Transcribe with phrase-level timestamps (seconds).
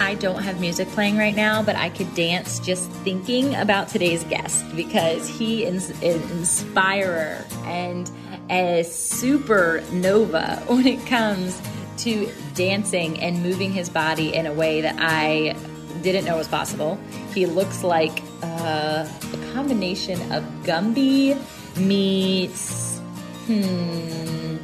[0.00, 4.24] I don't have music playing right now, but I could dance just thinking about today's
[4.24, 8.10] guest because he is an inspirer and
[8.48, 11.60] a supernova when it comes
[11.98, 15.54] to dancing and moving his body in a way that I
[16.00, 16.98] didn't know was possible.
[17.34, 21.38] He looks like uh, a combination of Gumby
[21.76, 22.98] meets
[23.46, 24.56] hmm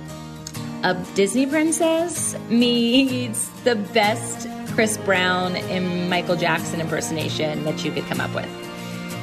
[0.82, 4.46] a Disney princess meets the best
[4.76, 8.44] Chris Brown and Michael Jackson impersonation that you could come up with.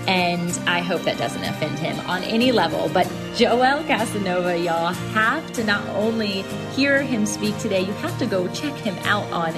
[0.08, 2.90] And I hope that doesn't offend him on any level.
[2.92, 6.42] But Joel Casanova, y'all have to not only
[6.76, 9.54] hear him speak today, you have to go check him out on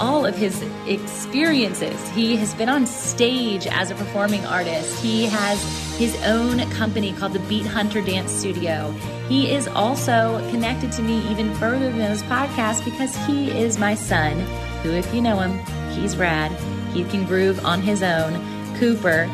[0.00, 2.08] all of his experiences.
[2.12, 4.98] He has been on stage as a performing artist.
[5.02, 5.62] He has
[5.98, 8.92] his own company called the Beat Hunter Dance Studio.
[9.28, 13.94] He is also connected to me even further than this podcast because he is my
[13.94, 14.38] son,
[14.84, 15.58] who, if you know him,
[15.92, 16.52] he's rad.
[16.92, 18.34] He can groove on his own.
[18.76, 19.24] Cooper,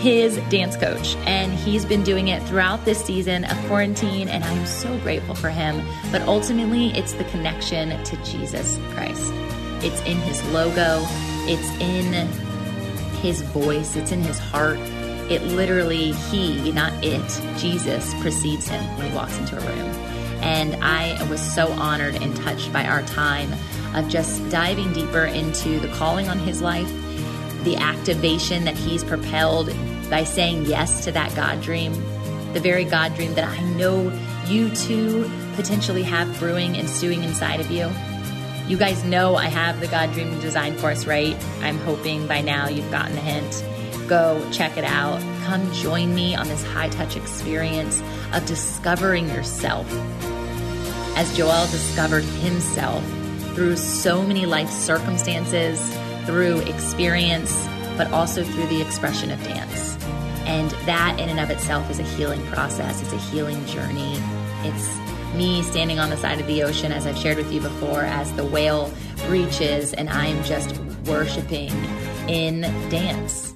[0.00, 4.64] his dance coach, and he's been doing it throughout this season of quarantine, and I'm
[4.66, 5.84] so grateful for him.
[6.12, 9.32] But ultimately, it's the connection to Jesus Christ.
[9.82, 11.04] It's in his logo,
[11.46, 12.28] it's in
[13.20, 14.78] his voice, it's in his heart.
[15.28, 19.88] It literally, he, not it, Jesus precedes him when he walks into a room.
[20.42, 23.52] And I was so honored and touched by our time
[23.94, 26.90] of just diving deeper into the calling on his life,
[27.64, 29.74] the activation that he's propelled
[30.08, 31.92] by saying yes to that God dream,
[32.52, 34.12] the very God dream that I know
[34.46, 37.90] you too potentially have brewing and stewing inside of you.
[38.66, 41.36] You guys know I have the God Dream Design course, right?
[41.60, 44.08] I'm hoping by now you've gotten the hint.
[44.08, 45.20] Go check it out.
[45.44, 48.00] Come join me on this high touch experience
[48.32, 49.86] of discovering yourself.
[51.16, 53.04] As Joel discovered himself
[53.54, 55.80] through so many life circumstances,
[56.26, 59.96] through experience, but also through the expression of dance.
[60.46, 63.02] And that, in and of itself, is a healing process.
[63.02, 64.16] It's a healing journey.
[64.62, 64.98] It's
[65.34, 68.32] me standing on the side of the ocean, as I've shared with you before, as
[68.32, 68.92] the whale
[69.26, 71.70] breaches and I'm just worshiping
[72.28, 73.54] in dance.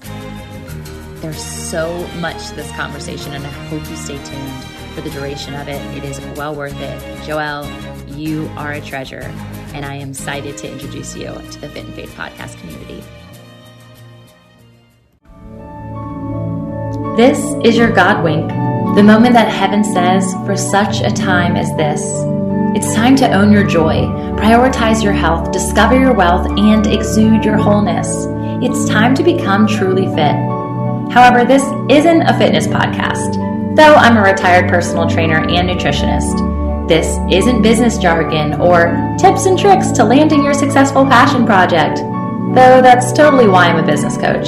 [1.21, 5.53] There's so much to this conversation, and I hope you stay tuned for the duration
[5.55, 5.81] of it.
[5.97, 7.23] It is well worth it.
[7.25, 7.65] Joel,
[8.07, 9.33] you are a treasure,
[9.75, 13.03] and I am excited to introduce you to the Fit and Faith podcast community.
[17.17, 18.49] This is your God wink
[18.95, 22.01] the moment that heaven says, for such a time as this,
[22.77, 24.03] it's time to own your joy,
[24.37, 28.07] prioritize your health, discover your wealth, and exude your wholeness.
[28.63, 30.35] It's time to become truly fit.
[31.11, 36.54] However, this isn't a fitness podcast, though I'm a retired personal trainer and nutritionist.
[36.87, 42.79] This isn't business jargon or tips and tricks to landing your successful passion project, though
[42.79, 44.47] that's totally why I'm a business coach.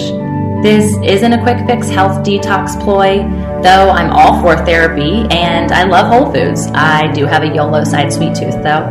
[0.61, 3.23] This isn't a quick fix health detox ploy,
[3.63, 6.67] though I'm all for therapy and I love Whole Foods.
[6.73, 8.85] I do have a YOLO side sweet tooth, though.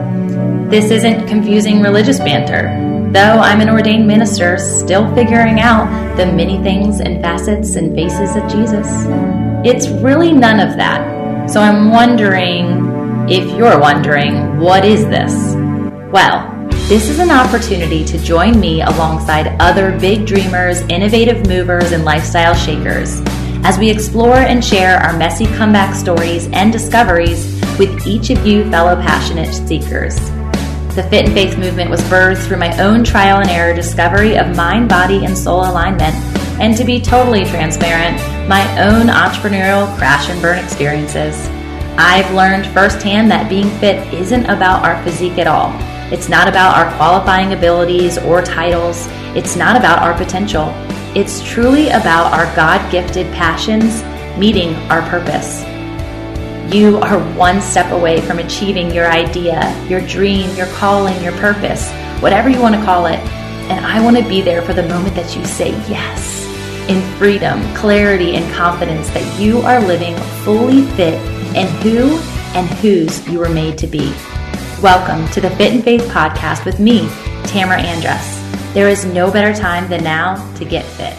[0.69, 6.61] This isn't confusing religious banter, though I'm an ordained minister still figuring out the many
[6.65, 8.89] things and facets and faces of Jesus.
[9.65, 11.51] It's really none of that.
[11.51, 12.86] So I'm wondering
[13.29, 15.55] if you're wondering, what is this?
[16.13, 22.05] Well, this is an opportunity to join me alongside other big dreamers, innovative movers, and
[22.05, 23.21] lifestyle shakers
[23.65, 28.71] as we explore and share our messy comeback stories and discoveries with each of you
[28.71, 30.15] fellow passionate seekers.
[30.95, 34.57] The Fit and Faith movement was birthed through my own trial and error discovery of
[34.57, 36.15] mind, body, and soul alignment,
[36.61, 38.17] and to be totally transparent,
[38.49, 41.51] my own entrepreneurial crash and burn experiences.
[41.99, 45.73] I've learned firsthand that being fit isn't about our physique at all.
[46.13, 49.07] It's not about our qualifying abilities or titles.
[49.35, 50.69] It's not about our potential.
[51.15, 54.03] It's truly about our God gifted passions
[54.39, 55.65] meeting our purpose.
[56.71, 61.91] You are one step away from achieving your idea, your dream, your calling, your purpose,
[62.21, 63.21] whatever you want to call it.
[63.71, 66.45] And I want to be there for the moment that you say yes
[66.91, 70.15] in freedom, clarity, and confidence that you are living
[70.45, 71.19] fully fit
[71.55, 72.19] in who
[72.55, 74.13] and whose you were made to be.
[74.83, 77.09] Welcome to the Fit and Faith podcast with me,
[77.45, 78.43] Tamara Andress.
[78.75, 81.17] There is no better time than now to get fit.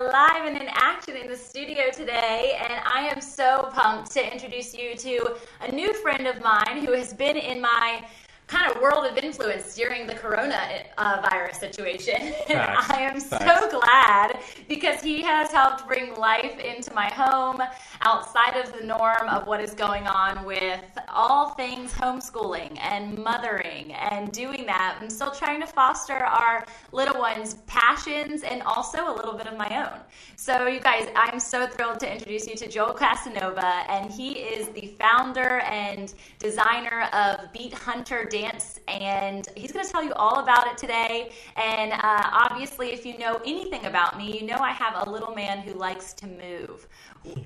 [0.00, 4.74] Live and in action in the studio today, and I am so pumped to introduce
[4.74, 8.04] you to a new friend of mine who has been in my
[8.52, 12.34] kind of world of influence during the corona uh, virus situation.
[12.50, 17.62] I am so glad because he has helped bring life into my home
[18.02, 23.94] outside of the norm of what is going on with all things homeschooling and mothering
[23.94, 24.98] and doing that.
[25.00, 29.56] I'm still trying to foster our little ones' passions and also a little bit of
[29.56, 29.98] my own.
[30.44, 34.66] So, you guys, I'm so thrilled to introduce you to Joel Casanova, and he is
[34.70, 40.40] the founder and designer of Beat Hunter Dance, and he's going to tell you all
[40.40, 41.30] about it today.
[41.54, 45.32] And uh, obviously, if you know anything about me, you know I have a little
[45.32, 46.88] man who likes to move.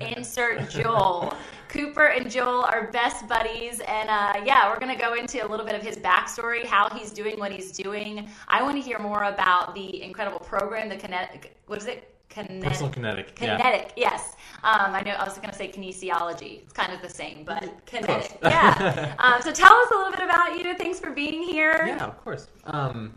[0.01, 1.37] Insert Joel.
[1.69, 5.67] Cooper and Joel are best buddies, and uh, yeah, we're gonna go into a little
[5.67, 8.27] bit of his backstory, how he's doing what he's doing.
[8.49, 11.59] I want to hear more about the incredible program, the kinetic.
[11.67, 12.16] What is it?
[12.29, 12.63] Kinetic.
[12.63, 13.35] Personal kinetic.
[13.35, 13.93] Kinetic.
[13.97, 14.11] Yeah.
[14.11, 14.37] Yes.
[14.63, 15.13] Um, I know.
[15.13, 16.63] I was going to say kinesiology.
[16.63, 18.39] It's kind of the same, but kinetic.
[18.43, 19.15] yeah.
[19.19, 20.77] Um, so tell us a little bit about you.
[20.77, 21.85] Thanks for being here.
[21.87, 22.49] Yeah, of course.
[22.65, 23.15] Um,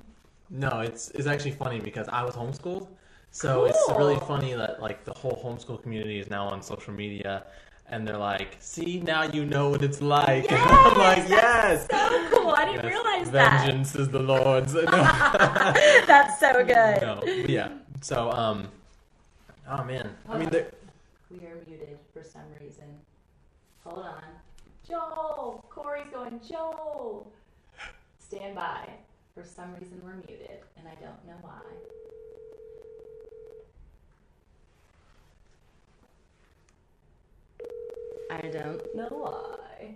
[0.50, 2.88] no, it's it's actually funny because I was homeschooled,
[3.32, 3.66] so cool.
[3.66, 7.46] it's really funny that like the whole homeschool community is now on social media
[7.90, 12.30] and they're like, "See, now you know what it's like." Yes, I'm like, "Yes, so
[12.32, 12.52] cool!
[12.52, 14.74] I didn't yes, realize that." Vengeance is the Lord's.
[14.74, 17.02] That's so good.
[17.02, 17.70] No, yeah.
[18.02, 18.70] So, um,
[19.70, 20.66] oh man, Hold I mean,
[21.30, 22.86] we are muted for some reason.
[23.84, 24.24] Hold on,
[24.88, 25.64] Joel.
[25.70, 27.32] Corey's going, Joel.
[28.20, 28.90] Stand by.
[29.36, 31.62] For some reason, we're muted, and I don't know why.
[38.32, 39.96] I don't know why.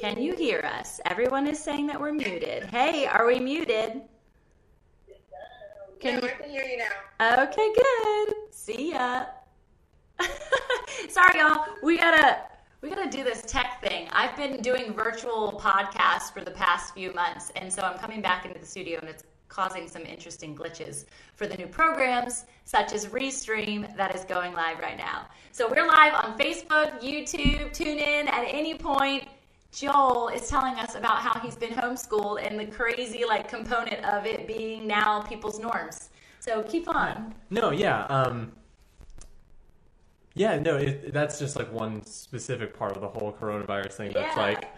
[0.00, 1.00] Can you hear us?
[1.06, 2.64] Everyone is saying that we're muted.
[2.64, 4.02] Hey, are we muted?
[6.00, 7.42] Can yeah, I can hear you now.
[7.42, 8.34] Okay, good.
[8.50, 9.26] See ya.
[11.08, 11.64] Sorry, y'all.
[11.82, 12.38] We gotta
[12.82, 14.08] we gotta do this tech thing.
[14.12, 18.46] I've been doing virtual podcasts for the past few months, and so I'm coming back
[18.46, 23.06] into the studio, and it's causing some interesting glitches for the new programs such as
[23.06, 25.26] Restream that is going live right now.
[25.50, 29.24] So we're live on Facebook, YouTube, tune in at any point.
[29.72, 34.26] Joel is telling us about how he's been homeschooled and the crazy like component of
[34.26, 36.10] it being now people's norms.
[36.40, 37.34] So keep on.
[37.50, 38.04] No, yeah.
[38.04, 38.52] Um
[40.34, 44.12] yeah, no, it, that's just like one specific part of the whole coronavirus thing.
[44.12, 44.42] That's yeah.
[44.42, 44.68] like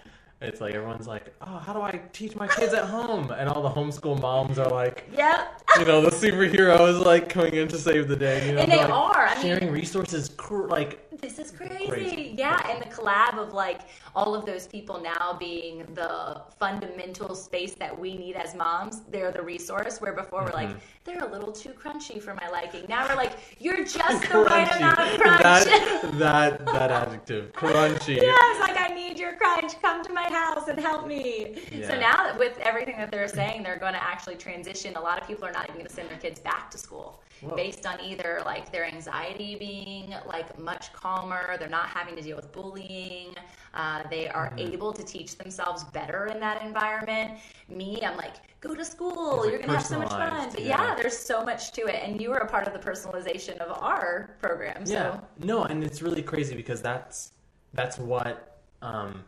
[0.43, 3.31] it's like everyone's like, oh, how do I teach my kids at home?
[3.31, 5.61] And all the homeschool moms are like, yep.
[5.79, 8.47] you know, the superheroes like coming in to save the day.
[8.47, 10.31] You know, and they like, are I sharing mean, resources.
[10.31, 11.87] Cr- like this is crazy.
[11.87, 12.35] crazy.
[12.37, 13.83] Yeah, and the collab of like
[14.15, 19.03] all of those people now being the fundamental space that we need as moms.
[19.11, 20.01] They're the resource.
[20.01, 20.49] Where before mm-hmm.
[20.49, 20.79] we're like, mm-hmm.
[21.05, 22.85] they're a little too crunchy for my liking.
[22.89, 25.43] Now we're like, you're just the right amount of crunch.
[25.43, 28.17] That that, that adjective, crunchy.
[28.23, 29.81] yes, like I need your crunch.
[29.83, 31.57] Come to my house and help me.
[31.73, 31.89] Yeah.
[31.89, 34.97] So now with everything that they're saying, they're going to actually transition.
[34.97, 37.21] A lot of people are not even going to send their kids back to school
[37.41, 37.57] Whoa.
[37.57, 42.37] based on either like their anxiety being like much calmer, they're not having to deal
[42.37, 43.35] with bullying,
[43.73, 44.73] uh, they are mm-hmm.
[44.73, 47.39] able to teach themselves better in that environment.
[47.69, 50.51] Me, I'm like, go to school, you're gonna have so much fun.
[50.51, 50.89] But yeah.
[50.89, 50.95] yeah.
[50.95, 54.37] there's so much to it, and you were a part of the personalization of our
[54.41, 54.85] program.
[54.85, 54.93] So.
[54.93, 57.33] Yeah, no, and it's really crazy because that's
[57.73, 58.59] that's what.
[58.83, 59.25] Um,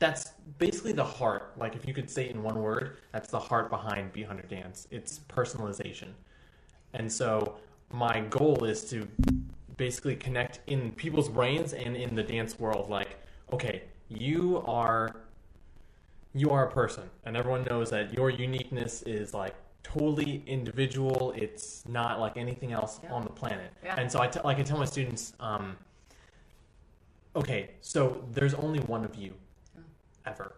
[0.00, 1.52] that's basically the heart.
[1.56, 4.46] Like if you could say it in one word, that's the heart behind Beat Hunter
[4.46, 4.86] Dance.
[4.90, 6.08] It's personalization.
[6.94, 7.56] And so
[7.92, 9.06] my goal is to
[9.76, 13.20] basically connect in people's brains and in the dance world like,
[13.52, 15.16] okay, you are
[16.36, 21.32] you are a person and everyone knows that your uniqueness is like totally individual.
[21.36, 23.12] It's not like anything else yeah.
[23.12, 23.70] on the planet.
[23.84, 23.96] Yeah.
[23.98, 25.76] And so I t- like I tell my students um,
[27.36, 29.34] okay, so there's only one of you
[30.26, 30.54] ever.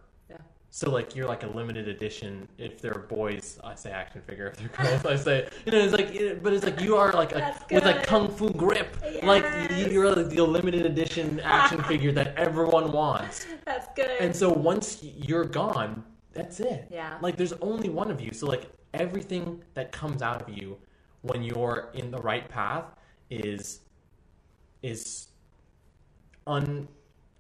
[0.77, 2.47] So like you're like a limited edition.
[2.59, 4.49] If they're boys, I say action figure.
[4.49, 7.33] If they're girls, I say you know it's like but it's like you are like
[7.33, 8.95] a, with like kung fu grip.
[9.03, 9.25] Yes.
[9.25, 13.47] Like you're like the limited edition action figure that everyone wants.
[13.65, 14.21] That's good.
[14.21, 16.05] And so once you're gone,
[16.35, 16.89] that's it.
[16.91, 17.17] Yeah.
[17.23, 18.35] Like there's only one of you.
[18.35, 20.77] So like everything that comes out of you
[21.23, 22.85] when you're in the right path
[23.31, 23.81] is
[24.83, 25.29] is
[26.47, 26.87] un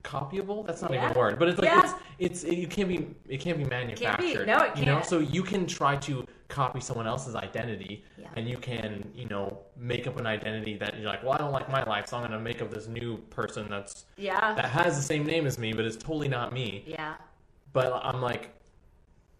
[0.06, 0.66] copyable.
[0.66, 1.04] That's not yeah.
[1.04, 1.94] even a word, but it's like yeah.
[2.18, 4.22] it's, it's it, you can't be it can't be manufactured.
[4.22, 4.52] Can't be.
[4.52, 4.78] No, it can't.
[4.78, 8.28] You know, so you can try to copy someone else's identity, yeah.
[8.36, 11.52] and you can you know make up an identity that you're like, well, I don't
[11.52, 14.96] like my life, so I'm gonna make up this new person that's yeah that has
[14.96, 16.84] the same name as me, but it's totally not me.
[16.86, 17.14] Yeah.
[17.72, 18.54] But I'm like,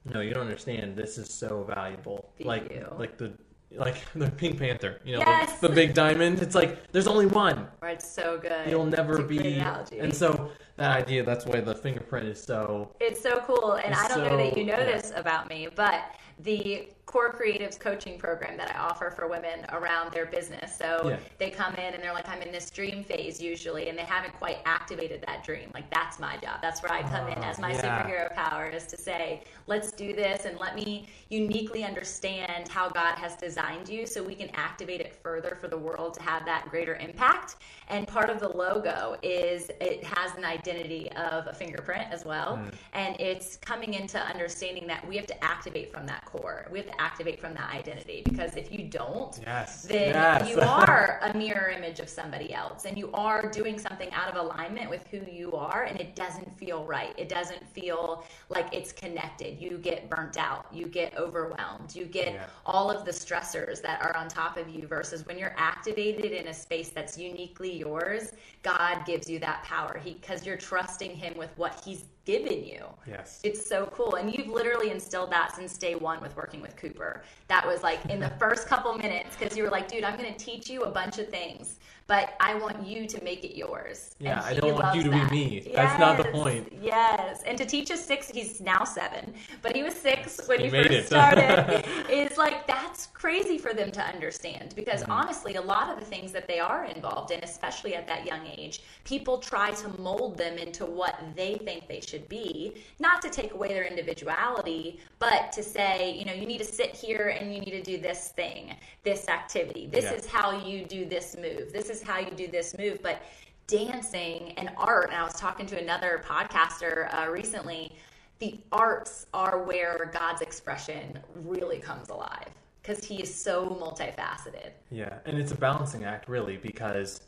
[0.05, 0.97] no, you don't understand.
[0.97, 2.33] This is so valuable.
[2.37, 2.87] Thank like you.
[2.99, 3.33] like the
[3.79, 5.59] like the Pink Panther, you know, yes!
[5.61, 6.41] the, the, big diamond.
[6.41, 7.67] It's like there's only one.
[7.81, 8.69] Right, it's so good.
[8.69, 9.59] You'll never be.
[9.99, 12.95] And so that idea, that's why the fingerprint is so.
[13.01, 14.85] It's so cool, and I don't so, know that you know yeah.
[14.85, 20.13] this about me, but the core creatives coaching program that I offer for women around
[20.13, 20.77] their business.
[20.77, 21.19] So Yeah.
[21.39, 24.35] they come in and they're like, I'm in this dream phase usually, and they haven't
[24.35, 25.71] quite activated that dream.
[25.73, 26.61] Like, that's my job.
[26.61, 28.03] That's where I come in Oh, as my yeah.
[28.03, 33.15] superhero power is to say, let's do this and let me uniquely understand how God
[33.19, 36.69] has designed you so we can activate it further for the world to have that
[36.71, 37.57] greater impact.
[37.89, 42.57] And part of the logo is it has an identity of a fingerprint as well.
[42.57, 42.73] Mm.
[42.95, 46.67] And it's coming into understanding that we have to activate from that core.
[46.71, 49.83] We have to activate from that identity because if you don't, Yes.
[49.83, 50.49] then Yes.
[50.49, 54.37] you are a mirror image of somebody else and you are doing something out of
[54.37, 58.93] alignment with who you are and it doesn't feel right it doesn't feel like it's
[58.93, 62.47] connected you get burnt out you get overwhelmed you get Yeah.
[62.65, 66.49] all of the stressors that are on top of you versus when you're activated in
[66.49, 71.51] a space that's uniquely yours god gives you that power because you're trusting him with
[71.57, 73.41] what he's given you Yes.
[73.45, 74.17] it's so cool.
[74.17, 77.23] And you've literally instilled that since day one with working with Cooper.
[77.47, 80.33] That was like in the first couple minutes because you were like, dude, I'm going
[80.33, 84.15] to teach you a bunch of things, but I want you to make it yours.
[84.21, 85.31] Yeah, I don't want you to be that.
[85.31, 85.73] me.
[85.75, 86.73] That's not the point.
[86.81, 87.43] Yes.
[87.45, 90.71] And to teach a six, he's now seven, but he was six when He he,
[90.71, 91.07] first it.
[91.07, 91.85] started.
[92.11, 95.13] is like, that's crazy for them to understand because Mm-hmm.
[95.13, 98.47] honestly, a lot of the things that they are involved in, especially at that young
[98.47, 103.29] age, people try to mold them into what they think they should be, not to
[103.31, 107.53] take away their individuality, but to say, you know, you need to sit here and
[107.55, 108.75] you need to do this thing,
[109.07, 109.87] this activity.
[109.87, 110.15] This Yeah.
[110.15, 111.73] is how you do this move.
[111.73, 113.01] This is how you do this move.
[113.03, 113.23] But
[113.69, 117.93] dancing and art, and I was talking to another podcaster uh, recently,
[118.41, 122.51] the arts are where God's expression really comes alive
[122.83, 124.73] because he is so multifaceted.
[124.91, 127.21] Yeah, and it's a balancing act, really, because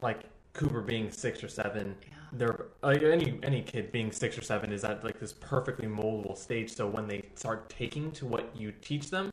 [0.00, 0.20] like
[0.52, 1.96] Cooper being six or seven,
[2.32, 6.38] they're like any any kid being six or seven is at like this perfectly moldable
[6.38, 6.72] stage.
[6.72, 9.32] So when they start taking to what you teach them,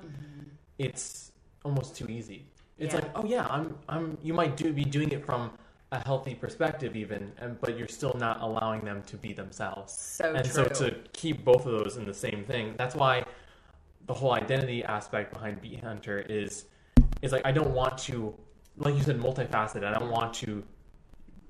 [0.80, 1.31] it's
[1.63, 2.46] almost too easy.
[2.77, 3.01] It's Yeah.
[3.01, 4.18] like, oh yeah, I'm I'm.
[4.24, 5.51] You might do be doing it from
[5.91, 9.94] a healthy perspective, even, and but you're still not allowing them to be themselves.
[9.94, 10.53] So and true.
[10.53, 13.24] so to keep both of those in the same thing, that's why
[14.08, 16.65] the whole identity aspect behind Beat Hunter is
[17.22, 18.34] is like I don't want to,
[18.77, 19.84] like you said, multifaceted.
[19.84, 20.63] I don't want to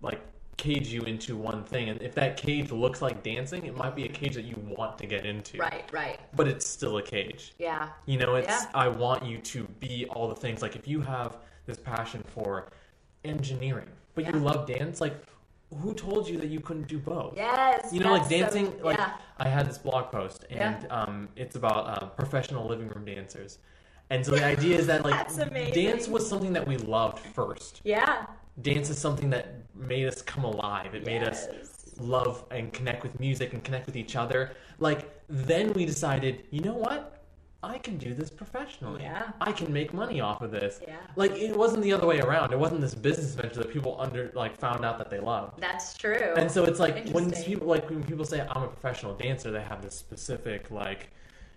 [0.02, 0.20] like
[0.58, 1.90] cage you into one thing.
[1.90, 4.98] And if that cage looks like dancing, it might be a cage that you want
[5.00, 5.58] to get into.
[5.58, 6.20] Right, right.
[6.36, 7.54] But it's still a cage.
[7.58, 7.90] Yeah.
[8.06, 8.66] You know, it's Yeah.
[8.76, 10.62] I want you to be all the things.
[10.62, 12.68] Like if you have this passion for
[13.24, 15.16] engineering, but you love dance, like
[15.82, 17.34] who told you that you couldn't do both?
[17.36, 17.92] Yes.
[17.94, 18.84] You know, like that's so- dancing.
[18.84, 19.14] like yeah.
[19.38, 20.88] I had this blog post, and Yeah.
[20.96, 23.58] um, it's about uh, professional living room dancers.
[24.10, 25.34] And so the idea is that like
[25.74, 27.82] dance was something that we loved first.
[27.86, 28.26] Yeah.
[28.62, 30.94] Dance is something that made us come alive.
[30.94, 31.48] It made us
[31.98, 34.52] love and connect with music and connect with each other.
[34.80, 37.18] Like then we decided, you know what?
[37.64, 39.04] I can do this professionally.
[39.04, 39.32] Yeah.
[39.40, 40.80] I can make money off of this.
[40.86, 40.98] Yeah.
[41.16, 42.52] Like it wasn't the other way around.
[42.54, 45.62] It wasn't this business venture that people under like found out that they loved.
[45.62, 46.34] That's true.
[46.36, 49.62] And so it's like when people like when people say I'm a professional dancer, they
[49.62, 51.12] have this specific like,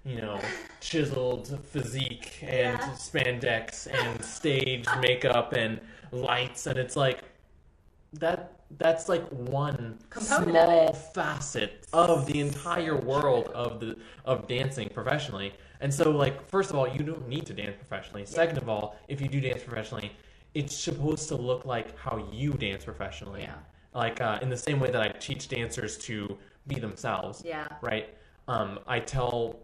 [0.05, 0.39] you know,
[0.81, 2.91] chiseled physique and Yeah.
[2.91, 5.81] spandex and stage makeup and
[6.15, 7.21] lights, and it's like
[8.15, 8.51] that.
[8.79, 15.53] That's like one Component small facet of the entire world of the of dancing professionally.
[15.81, 18.25] And so, like, first of all, you don't need to dance professionally.
[18.27, 20.13] Second of all, if you do dance professionally,
[20.55, 23.55] it's supposed to look like how you dance professionally Yeah.
[23.93, 27.43] like uh, in the same way that I teach dancers to be themselves.
[27.45, 27.67] Yeah.
[27.83, 28.15] Right.
[28.49, 29.59] Um, I tell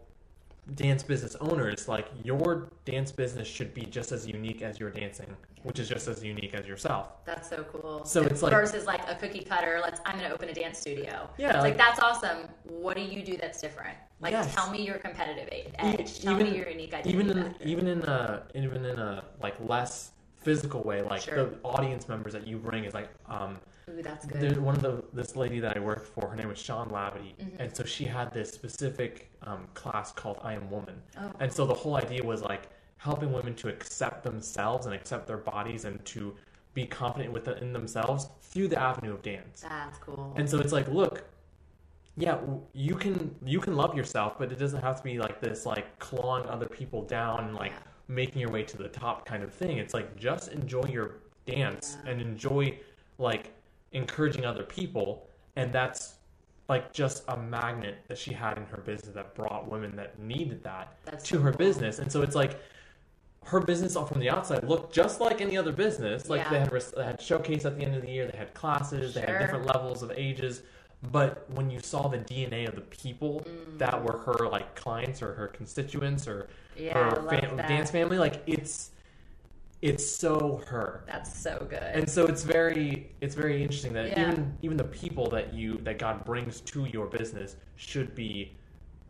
[0.74, 5.36] dance business owners like your dance business should be just as unique as your dancing,
[5.62, 7.24] which is just as unique as yourself.
[7.24, 8.04] That's so cool.
[8.04, 9.78] So it's like- versus like a cookie cutter.
[9.82, 10.00] Let's.
[10.04, 11.28] I'm going to open a dance studio.
[11.38, 12.48] Yeah, It's like, like- that's awesome.
[12.64, 13.96] What do you do that's different?
[14.20, 14.54] Like, Yes.
[14.54, 16.20] tell me your competitive ed- edge.
[16.20, 17.14] Tell me your unique identity.
[17.14, 17.64] even in factor.
[17.64, 21.36] even in a even in a like less physical way, like Sure.
[21.46, 23.58] the audience members that you bring is like um,
[23.90, 24.40] Ooh, that's good.
[24.40, 26.28] There's one of the this lady that I worked for.
[26.28, 27.60] Her name was Sean Lavity, Mm-hmm.
[27.60, 30.96] and so she had this specific um, class called I Am Woman.
[31.18, 31.30] Oh.
[31.40, 32.68] And so the whole idea was like
[32.98, 36.34] helping women to accept themselves and accept their bodies and to
[36.74, 39.62] be confident within themselves through the avenue of dance.
[39.62, 40.32] That's cool.
[40.36, 41.24] And so it's like, look,
[42.16, 42.38] yeah,
[42.74, 45.98] you can you can love yourself, but it doesn't have to be like this, like
[45.98, 47.78] clawing other people down and like Yeah.
[48.10, 49.78] Making your way to the top kind of thing.
[49.78, 51.12] It's like just enjoy your
[51.46, 52.78] dance and enjoy
[53.18, 53.52] like
[53.92, 56.14] encouraging other people, and that's
[56.68, 60.62] like just a magnet that she had in her business that brought women that needed
[60.62, 61.58] that That's to so her cool.
[61.58, 61.98] business.
[61.98, 62.60] And so it's like
[63.46, 66.28] her business from the outside looked just like any other business.
[66.28, 66.50] Like Yeah.
[66.50, 69.22] they had they had showcase at the end of the year, they had classes, they
[69.22, 70.62] had different levels of ages,
[71.10, 73.46] But when you saw the DNA of the people
[73.78, 76.84] that were her like clients or her constituents or Mm.
[76.84, 78.90] Yeah, her fam- dance family, like it's
[79.82, 81.02] it's so her.
[81.06, 81.82] That's so good.
[81.82, 84.30] And so it's very it's very interesting that Yeah.
[84.30, 88.52] even even the people that you that God brings to your business should be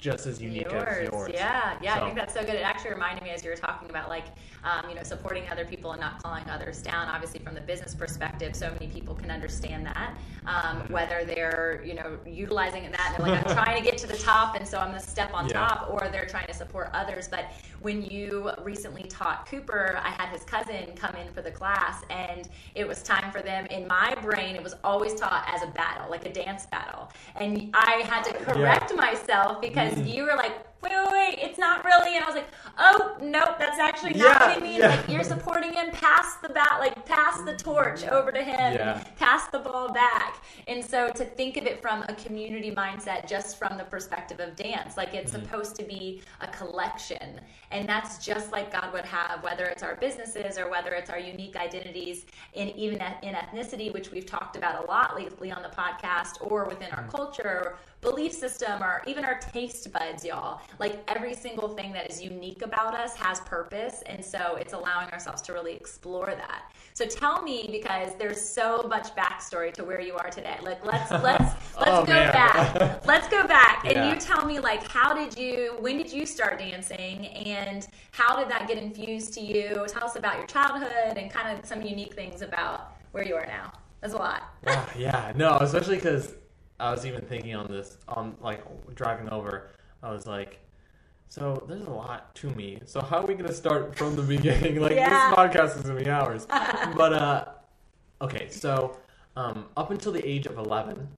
[0.01, 1.31] just as unique as yours.
[1.33, 1.97] Yeah, yeah.
[1.97, 2.55] I think that's so good.
[2.55, 4.25] It actually reminded me as you were talking about like,
[4.65, 7.09] um, you know, supporting other people and not calling others down.
[7.09, 10.17] Obviously, from the business perspective, so many people can understand that.
[10.47, 14.07] Um, whether they're, you know, utilizing that and they're like, I'm trying to get to
[14.07, 15.67] the top, and so I'm going to step on Yeah.
[15.67, 17.29] top, or they're trying to support others.
[17.29, 17.53] But
[17.83, 22.49] when you recently taught Cooper, I had his cousin come in for the class, and
[22.75, 23.67] it was time for them.
[23.67, 27.71] In my brain, it was always taught as a battle, like a dance battle, and
[27.75, 32.17] I had to correct myself because you were like, wait, wait, wait, it's not really.
[32.17, 34.81] And I was like, oh, nope, that's actually not Yeah, what I mean.
[34.81, 34.89] yeah.
[34.97, 39.05] Like, you're supporting him, pass the bat, like, pass the torch over to him, Yeah.
[39.17, 40.43] pass the ball back.
[40.69, 44.57] And so to think of it from a community mindset, just from the perspective of
[44.57, 45.43] dance, like, it's Mm-hmm.
[45.45, 47.41] supposed to be a collection.
[47.71, 51.19] And that's just like God would have, whether it's our businesses or whether it's our
[51.21, 55.69] unique identities in even in ethnicity, which we've talked about a lot lately on the
[55.69, 60.61] podcast, or within our culture, belief system, or even our taste buds, y'all.
[60.79, 64.03] Like every single thing that is unique about us has purpose.
[64.07, 66.73] And so it's allowing ourselves to really explore that.
[66.95, 70.57] So tell me, because there's so much backstory to where you are today.
[70.63, 72.33] Like let's let's let's Oh, go man.
[72.33, 73.07] back.
[73.07, 73.85] Let's go back.
[73.85, 78.37] And you tell me like how did you when did you start dancing and how
[78.37, 79.85] did that get infused to you?
[79.89, 83.47] Tell us about your childhood and kind of some unique things about where you are
[83.47, 83.73] now.
[84.01, 84.43] That's a lot.
[84.67, 86.35] Wow, ah, yeah, no, especially because
[86.79, 88.63] I was even thinking on this, on like
[88.95, 89.69] driving over,
[90.03, 90.59] I was like,
[91.29, 92.81] so there's a lot to me.
[92.87, 94.81] So how are we gonna start from the beginning?
[94.81, 95.09] Like Yeah.
[95.31, 96.47] this podcast is gonna be hours.
[96.97, 97.45] but uh,
[98.23, 98.97] okay, so
[99.37, 101.09] um, up until the age of eleven,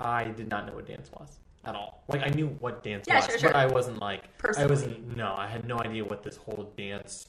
[0.00, 2.02] I did not know what dance was at all.
[2.08, 3.50] Like I knew what dance Yeah, was, sure, sure.
[3.50, 4.66] but I wasn't like Personally.
[4.66, 5.16] I wasn't.
[5.16, 7.26] No, I had no idea what this whole dance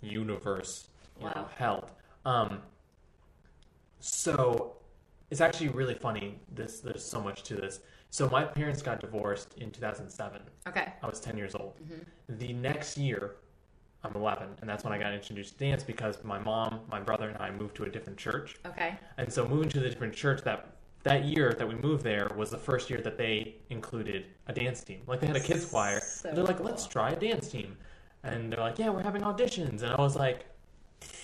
[0.00, 0.88] universe
[1.20, 1.90] you know, held.
[2.24, 2.62] Um,
[4.00, 4.76] so
[5.30, 6.40] it's actually really funny.
[6.52, 7.80] This there's so much to this.
[8.12, 10.42] So my parents got divorced in 2007.
[10.68, 10.92] Okay.
[11.02, 11.80] I was 10 years old.
[11.82, 12.36] Mm-hmm.
[12.38, 13.36] The next year,
[14.04, 17.30] I'm 11, and that's when I got introduced to dance because my mom, my brother,
[17.30, 18.56] and I moved to a different church.
[18.66, 18.96] Okay.
[19.16, 22.50] And so moving to the different church that that year that we moved there was
[22.50, 25.00] the first year that they included a dance team.
[25.06, 26.00] Like they had a kids choir.
[26.00, 26.66] So they're like, cool.
[26.66, 27.78] let's try a dance team.
[28.24, 29.82] And they're like, yeah, we're having auditions.
[29.82, 30.44] And I was like,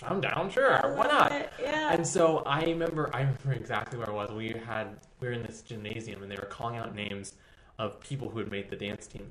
[0.02, 1.52] I'm down, sure, why not?
[1.60, 1.92] Yeah.
[1.92, 4.30] And so I remember, I remember exactly where I was.
[4.30, 7.34] We had, we were in this gymnasium, and they were calling out names
[7.78, 9.30] of people who had made the dance team.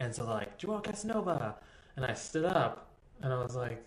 [0.00, 1.56] And so they're like, Joel Casanova,
[1.96, 2.88] and I stood up,
[3.22, 3.82] and I was like,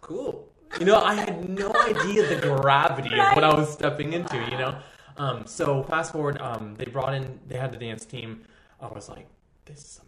[0.00, 0.48] cool.
[0.78, 4.36] You know, I had no idea the gravity of what I was stepping into.
[4.36, 4.78] You know,
[5.16, 8.42] um, so fast forward, um, they brought in, they had the dance team.
[8.80, 9.26] I was like,
[9.64, 10.00] this is.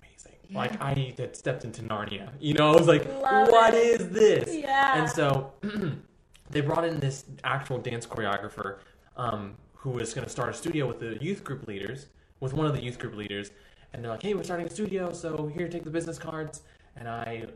[0.53, 2.31] Like I had stepped into Narnia.
[2.41, 4.01] You know, I was like, Love what it.
[4.01, 4.55] is this?
[4.57, 4.99] Yeah.
[5.01, 5.53] And so
[6.51, 8.79] they brought in this actual dance choreographer
[9.17, 12.07] um, who was going to start a studio with the youth group leaders,
[12.41, 13.51] with one of the youth group leaders.
[13.93, 16.63] And they're like, hey, we're starting a studio, so here, take the business cards.
[16.97, 17.47] And I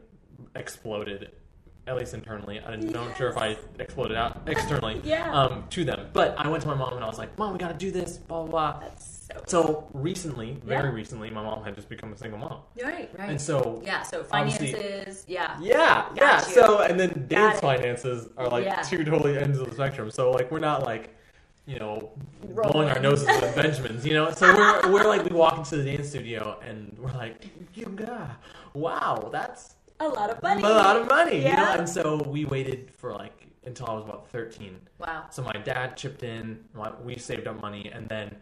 [0.55, 1.31] exploded,
[1.87, 2.61] at least internally.
[2.61, 5.33] I'm not sure if I exploded out externally Yeah.
[5.33, 6.09] um, to them.
[6.13, 7.91] But I went to my mom and I was like, Mom, we got to do
[7.91, 8.89] this, blah, blah, blah.
[9.47, 10.95] So recently, very Yeah.
[10.95, 12.61] recently, my mom had just become a single mom.
[12.83, 13.31] right, right.
[13.31, 15.57] And so yeah, so finances, yeah.
[15.61, 16.47] yeah, Got yeah.
[16.49, 16.55] you.
[16.55, 18.83] So and then dance finances are like Yeah.
[18.83, 20.11] two totally ends of the spectrum.
[20.11, 21.15] So like we're not like
[21.67, 22.11] you know
[22.55, 24.31] blowing our noses with Benjamins, you know.
[24.33, 27.37] So we're we're like we walk into the dance studio and we're like,
[27.97, 28.37] got
[28.75, 30.63] wow, that's A lot of money.
[30.63, 31.49] a lot of money, you know.
[31.51, 31.79] Yeah.
[31.79, 34.81] And so we waited for like until I was about thirteen.
[34.99, 35.27] Wow.
[35.31, 36.65] So my dad chipped in.
[37.05, 38.35] We saved up money, and then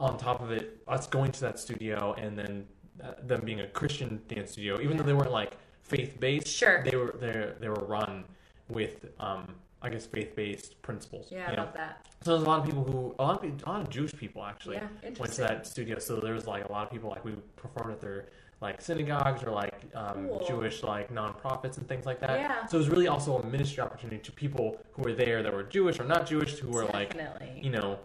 [0.00, 2.66] on top of it, us going to that studio, and then
[3.02, 6.82] uh, them being a Christian dance studio, even though they weren't like faith based, Sure.
[6.84, 8.24] they were they they were run
[8.68, 11.28] with um I guess faith based principles.
[11.30, 11.62] Yeah, I know?
[11.64, 12.06] love that.
[12.22, 14.12] So there's a lot of people who a lot of people, a lot of Jewish
[14.14, 15.98] people actually Yeah, went to that studio.
[15.98, 18.26] So there was like a lot of people like we performed at their
[18.62, 20.44] like synagogues or like um, Cool.
[20.48, 22.40] Jewish like nonprofits and things like that.
[22.40, 22.66] Yeah.
[22.66, 25.62] So it was really also a ministry opportunity to people who were there that were
[25.62, 27.14] Jewish or not Jewish who were like
[27.54, 27.98] you know,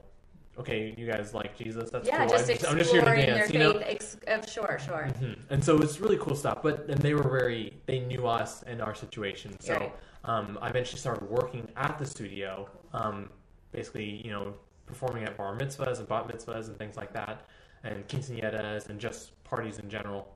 [0.62, 2.38] okay, you guys like Jesus, that's yeah, cool.
[2.38, 3.74] just I'm, I'm just here to dance, their you know.
[3.80, 3.84] faith.
[3.88, 5.08] Ex- uh, sure, sure.
[5.20, 5.38] Mhm.
[5.50, 6.60] And so it's really cool stuff.
[6.64, 9.60] But and they were very, they knew us and our situation.
[9.60, 9.94] So Right.
[10.26, 13.30] um, I eventually started working at the studio, um,
[13.72, 14.54] basically, you know,
[14.86, 17.46] performing at bar mitzvahs and bat mitzvahs and things like that,
[17.84, 20.28] and quinceañeras and just parties in general.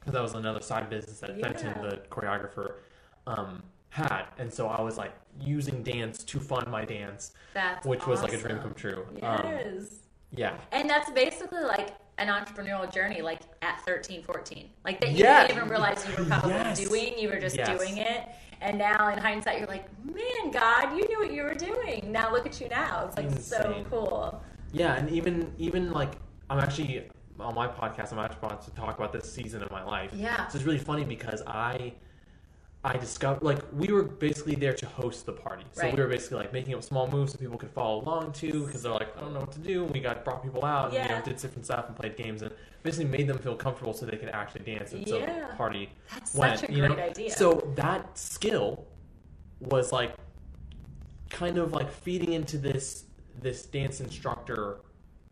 [0.00, 1.90] Because that was another side business that Fenton, Yeah.
[1.90, 2.74] the choreographer,
[3.26, 3.62] um,
[3.96, 4.24] had.
[4.38, 8.32] And so I was like using dance to fund my dance, That's which was like
[8.34, 9.06] a dream come true.
[9.22, 9.96] Um, Yes.
[10.30, 10.56] Yeah.
[10.72, 14.68] And that's basically like an entrepreneurial journey, like at 13, 14.
[14.84, 15.46] Like that you Yeah.
[15.46, 16.78] didn't even realize you were probably Yes.
[16.78, 17.68] doing, you were just Yes.
[17.78, 18.28] doing it.
[18.60, 22.10] And now in hindsight, you're like, man, God, you knew what you were doing.
[22.12, 23.06] Now look at you now.
[23.06, 24.42] It's like so cool.
[24.72, 26.12] Yeah, and even even like
[26.50, 27.08] I'm actually
[27.40, 28.12] on my podcast.
[28.12, 30.10] I'm actually about to talk about this season of my life.
[30.14, 30.46] Yeah.
[30.48, 31.92] So it's really funny because I
[32.84, 35.64] I discovered like we were basically there to host the party.
[35.72, 35.94] So Right.
[35.96, 38.82] we were basically like making up small moves so people could follow along to because
[38.84, 39.84] they're like I don't know what to do.
[39.84, 41.18] And we got brought people out and you Yeah.
[41.18, 42.52] know did different stuff and played games and
[42.84, 45.48] basically made them feel comfortable so they could actually dance and so Yeah.
[45.48, 46.60] the party That's went.
[46.60, 46.94] such a you know?
[46.96, 47.30] idea.
[47.30, 48.86] So that skill
[49.60, 50.14] was like
[51.30, 53.04] kind of like feeding into this
[53.40, 54.78] this dance instructor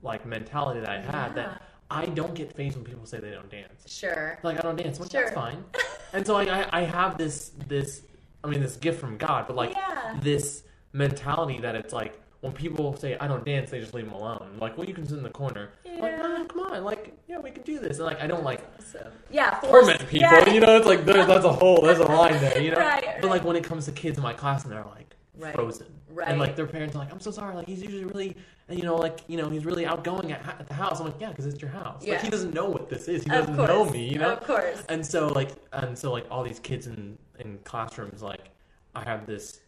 [0.03, 1.33] like mentality that I had Yeah.
[1.35, 3.85] that I don't get phased when people say they don't dance.
[3.87, 4.39] Sure.
[4.43, 5.23] Like I don't dance, well, Sure.
[5.23, 5.63] that's fine.
[6.13, 8.03] and so like I, I have this this
[8.43, 10.19] I mean this gift from God, but like Yeah.
[10.23, 14.15] this mentality that it's like when people say I don't dance, they just leave them
[14.15, 14.59] alone.
[14.61, 15.71] Like, well, you can sit in the corner.
[15.85, 16.17] Like, Yeah.
[16.23, 17.97] no, come on, like, yeah, we can do this.
[17.99, 18.61] And like, I don't like
[18.93, 19.61] So, yeah.
[19.61, 20.29] force- torment people.
[20.29, 20.51] yeah.
[20.51, 22.59] You know, it's like there's that's a whole there's a line there.
[22.61, 24.85] You know, Right, but like when it comes to kids in my class and they're
[24.85, 25.55] like Right.
[25.55, 26.29] frozen, Right.
[26.29, 27.57] and like their parents are like, I'm so sorry.
[27.57, 28.37] Like he's usually really,
[28.71, 31.01] you know, like you know, he's really outgoing at, at the house.
[31.01, 32.05] I'm like, yeah, because it's your house.
[32.05, 32.13] Yeah.
[32.15, 33.25] Like he doesn't know what this is.
[33.25, 34.09] He doesn't know me.
[34.13, 34.83] You know, Of course.
[34.89, 38.51] and so like and so like all these kids in in classrooms like
[38.95, 39.61] I have this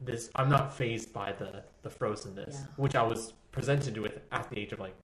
[0.00, 2.66] this I'm not phased by the the frozenness Yeah.
[2.76, 4.94] which I was presented with at the age of like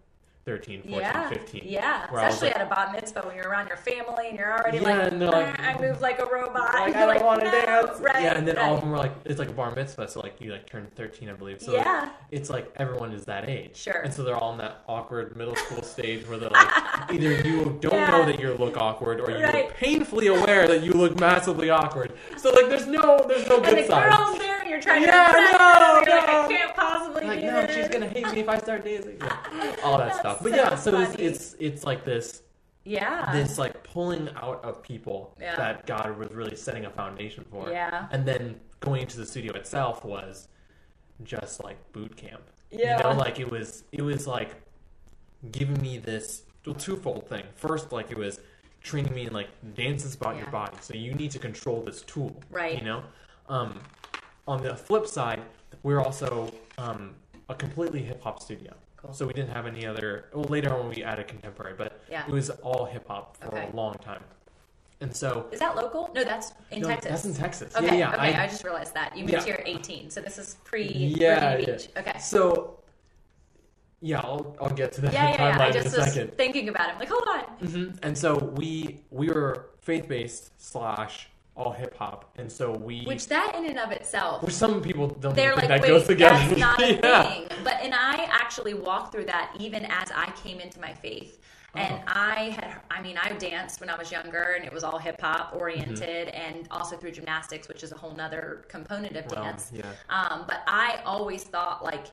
[0.44, 2.10] 13 14 yeah, 15 yeah.
[2.10, 4.38] where I was Especially like, at a bat mitzvah when you're around your family and
[4.38, 6.74] you're already Yeah, like, no, like- "Ah, I move like a robot.
[6.74, 7.98] like, I don't want to "No." dance.
[8.00, 10.20] Right, yeah, and then all of them were like, it's like a bar mitzvah, so
[10.20, 11.62] like you like turn 13, I believe.
[11.62, 12.00] So Yeah.
[12.02, 13.74] like, it's like everyone is that age.
[13.76, 14.00] Sure.
[14.02, 16.68] And so they're all in that awkward middle school stage where they're like,
[17.10, 18.10] either you don't Yeah.
[18.10, 19.74] know that you look awkward, or you're Right.
[19.74, 22.12] painfully aware that you look massively awkward.
[22.36, 24.12] So like, there's no, there's no good side.
[24.74, 26.04] Girl's you're trying Yeah, to impress no, them.
[26.06, 26.28] You're like.
[26.28, 27.76] I can't possibly like no, this.
[27.76, 29.16] she's gonna hate me if I start dancing.
[29.20, 29.76] Yeah.
[29.84, 30.42] All that That's stuff.
[30.42, 32.42] But so yeah, so it's, it's it's like this
[32.84, 33.32] Yeah.
[33.32, 35.56] this like pulling out of people Yeah.
[35.56, 37.70] that God was really setting a foundation for.
[37.70, 38.08] Yeah.
[38.10, 40.48] And then going into the studio itself was
[41.22, 42.42] just like boot camp.
[42.70, 42.98] Yeah.
[42.98, 44.56] You know, like it was it was like
[45.52, 47.44] giving me this well, twofold thing.
[47.54, 48.40] First, like it was
[48.80, 50.76] training me in like dance is about your body.
[50.80, 52.42] So you need to control this tool.
[52.50, 52.78] Right.
[52.78, 53.02] You know?
[53.48, 53.80] Um
[54.46, 55.42] on the flip side,
[55.82, 57.14] we're also um,
[57.48, 58.72] a completely hip hop studio.
[58.96, 59.12] Cool.
[59.12, 60.26] So we didn't have any other.
[60.32, 62.24] Well, later on we added contemporary, but Yeah.
[62.26, 63.68] it was all hip hop for Okay.
[63.72, 64.22] a long time.
[65.00, 66.10] And so Is that local?
[66.14, 67.10] No, that's in no, Texas.
[67.10, 67.76] That's in Texas.
[67.76, 68.14] Okay, yeah, yeah.
[68.14, 68.34] okay.
[68.34, 69.44] I, just realized that you moved Yeah.
[69.44, 71.56] here at 18, so this is pre yeah.
[71.56, 71.88] Beach.
[71.96, 72.18] Okay.
[72.18, 72.78] So
[74.00, 75.48] yeah, I'll I'll get to that Yeah, yeah, yeah.
[75.48, 76.36] I timeline in a just was second.
[76.36, 76.92] thinking about it.
[76.92, 77.44] I'm like, hold on.
[77.68, 83.04] hmm And so we we were faith based slash all hip hop, and so we
[83.04, 85.88] Which that in and of itself, which some people don't they're think like, that wait,
[85.88, 86.34] goes together.
[86.48, 87.22] that's not a yeah.
[87.32, 87.46] thing.
[87.62, 91.40] But and I actually walked through that even as I came into my faith.
[91.76, 92.02] And Oh.
[92.06, 95.20] I had, I mean, I danced when I was younger, and it was all hip
[95.20, 99.72] hop oriented, and also through gymnastics, which is a whole nother component of Realm, dance.
[99.74, 99.82] yeah.
[100.08, 102.06] Um, but I always thought like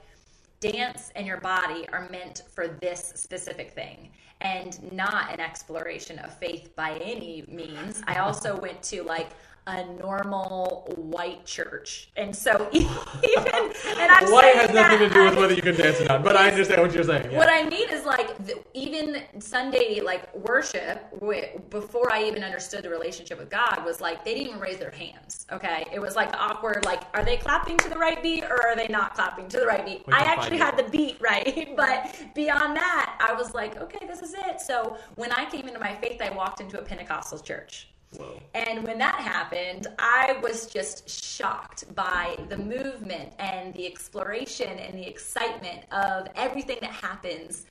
[0.61, 4.09] dance and your body are meant for this specific thing
[4.41, 8.01] and not an exploration of faith by any means.
[8.07, 9.31] I also went to like
[9.67, 12.09] a normal white church.
[12.17, 16.01] And so even and I'm White has nothing to do with whether you can dance
[16.01, 17.31] or not, but I understand what you're saying.
[17.31, 17.37] Yeah.
[17.37, 22.83] what I mean is like the, even Sunday like worship wi- before I even understood
[22.83, 25.45] the relationship with God was like they didn't even raise their hands.
[25.51, 26.83] Okay, it was like awkward.
[26.85, 29.65] Like, are they clapping to the right beat or are they not clapping to the
[29.65, 30.03] right beat?
[30.11, 34.33] I actually had the beat right, but beyond that, I was like, okay, this is
[34.33, 34.59] it.
[34.59, 37.87] So when I came into my faith, I walked into a Pentecostal church.
[38.17, 38.41] Whoa.
[38.53, 44.97] And when that happened, I was just shocked by the movement and the exploration and
[44.97, 47.65] the excitement of everything that happens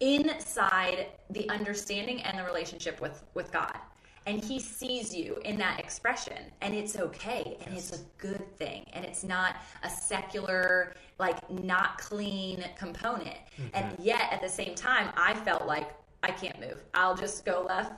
[0.00, 3.76] inside the understanding and the relationship with, with God.
[4.24, 8.86] And he sees you in that expression, and it's okay, and it's a good thing,
[8.92, 13.36] and it's not a secular, like not clean component.
[13.74, 14.02] And mm-hmm.
[14.02, 15.90] yet, at the same time, I felt like
[16.22, 16.80] I can't move.
[16.94, 17.92] I'll just go left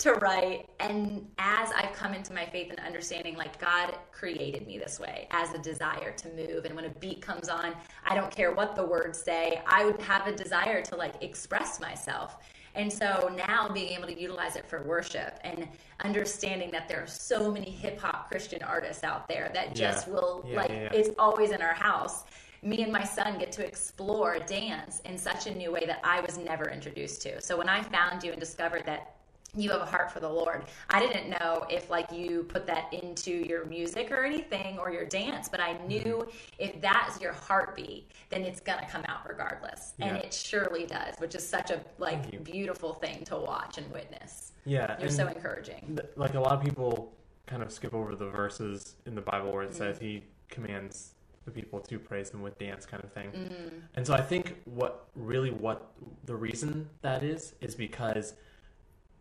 [0.00, 0.66] to right.
[0.80, 5.28] And as I've come into my faith and understanding, like God created me this way
[5.30, 6.64] as a desire to move.
[6.64, 10.00] And when a beat comes on, I don't care what the words say, I would
[10.02, 12.38] have a desire to like express myself.
[12.74, 15.68] And so now being able to utilize it for worship and
[16.02, 19.90] understanding that there are so many hip hop Christian artists out there that Yeah.
[19.90, 22.24] just will Yeah, like yeah, it's always in our house.
[22.62, 26.20] Me and my son get to explore dance in such a new way that I
[26.20, 27.40] was never introduced to.
[27.40, 29.16] So when I found you and discovered that
[29.56, 30.64] you have a heart for the Lord.
[30.90, 35.04] I didn't know if like you put that into your music or anything or your
[35.04, 36.30] dance, but I knew Mm-hmm.
[36.58, 41.34] if that's your heartbeat, then it's gonna come out regardless, and it surely does, which
[41.34, 44.52] is such a like beautiful thing to watch and witness.
[44.64, 45.96] Yeah, You're so encouraging.
[45.96, 47.12] th- like a lot of people
[47.46, 50.04] kind of skip over the verses in the Bible where it says Mm-hmm.
[50.06, 53.30] he commands the people to praise him with dance kind of thing.
[53.30, 53.76] Mm-hmm.
[53.94, 55.92] And so I think what really what
[56.24, 58.34] the reason that is is because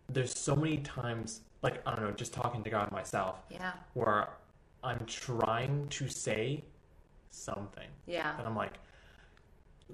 [0.10, 4.30] there's so many times like I don't know, just talking to God myself Yeah, where
[4.84, 6.64] I'm trying to say
[7.32, 8.74] something yeah, and I'm like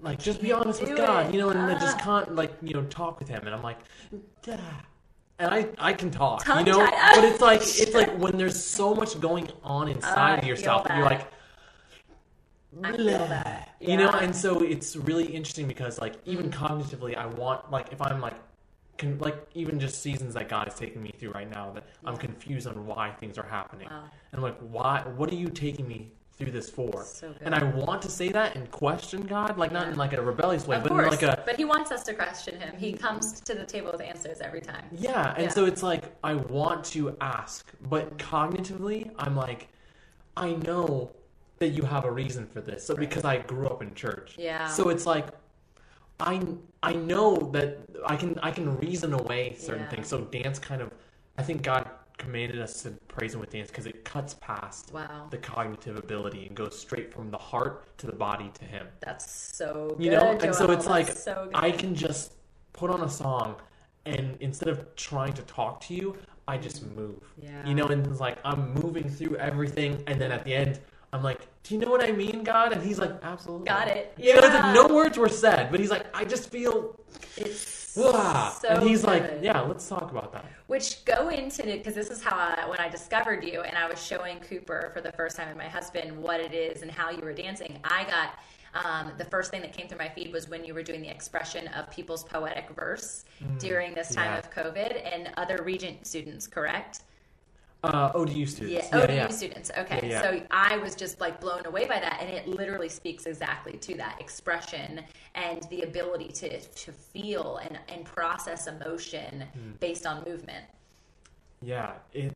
[0.01, 1.33] like just be honest with God, it.
[1.33, 2.03] you know, and then just Ah.
[2.03, 3.79] can't like you know talk with him, and I'm like,
[4.41, 4.57] "Dah."
[5.39, 8.93] and I I can talk, you know, but it's like it's like when there's so
[8.93, 11.31] much going on inside I of yourself, that you're like.
[12.83, 13.75] I feel "Blah," that.
[13.79, 16.53] You know, and so it's really interesting because, like, even Mm.
[16.53, 18.33] cognitively, I want, like, if I'm like,
[18.97, 22.17] con- like, even just seasons that God is taking me through right now, that I'm
[22.17, 24.03] confused on why things are happening, Wow.
[24.31, 25.01] and I'm like, why?
[25.15, 27.03] What are you taking me through this for?
[27.05, 27.33] So.
[27.41, 29.91] And I want to say that and question God, like not Yeah.
[29.93, 32.03] in like a rebellious way, of but course, in like a but he wants us
[32.03, 32.75] to question him.
[32.77, 34.85] He comes to the table with answers every time.
[34.91, 35.33] yeah.
[35.35, 35.49] And Yeah.
[35.49, 39.69] so it's like I want to ask, but cognitively, I'm like,
[40.37, 41.11] I know
[41.59, 44.35] that you have a reason for this, so because I grew up in church.
[44.37, 44.67] Yeah.
[44.67, 45.27] So it's like.
[46.19, 46.41] I,
[46.81, 49.89] I know that I can I can reason away certain Yeah.
[49.89, 50.07] things.
[50.07, 50.91] So dance kind of,
[51.37, 55.27] I think God commanded us to praise Him with dance because it cuts past Wow,
[55.29, 58.87] the cognitive ability and goes straight from the heart to the body to Him.
[59.01, 60.03] that's so good.
[60.05, 61.49] You know, and so it's like so.
[61.53, 62.33] I can just
[62.71, 63.55] put on a song,
[64.05, 66.15] and instead of trying to talk to you,
[66.47, 67.21] I just move.
[67.41, 67.65] Yeah.
[67.67, 70.79] You know, and it's like I'm moving through everything, and then at the end,
[71.15, 74.13] I'm like, "Do you know what I mean, God?" And He's like, "Absolutely." Got it.
[74.17, 74.73] You know, like Yeah.
[74.73, 76.99] no words were said, but He's like, "I just feel."
[77.37, 78.49] It's Wah.
[78.49, 82.09] so and he's like, "Yeah, let's talk about that." Which go into it, because this
[82.09, 85.37] is how I, when I discovered you and I was showing Cooper for the first
[85.37, 87.79] time and my husband what it is and how you were dancing.
[87.85, 88.39] I got
[88.83, 91.09] um, the first thing that came through my feed was when you were doing the
[91.09, 93.23] expression of people's poetic verse
[93.57, 94.39] during this time yeah.
[94.39, 97.03] of COVID and other Regent students, correct?
[97.85, 98.89] Uh, ODU students.
[98.91, 99.27] Yeah, ODU yeah.
[99.27, 99.71] students.
[99.77, 103.25] Okay, Yeah, so I was just like blown away by that, and it literally speaks
[103.27, 105.01] exactly to that expression
[105.35, 109.71] and the ability to to feel and and process emotion Hmm.
[109.79, 110.65] based on movement.
[111.61, 112.35] Yeah, it.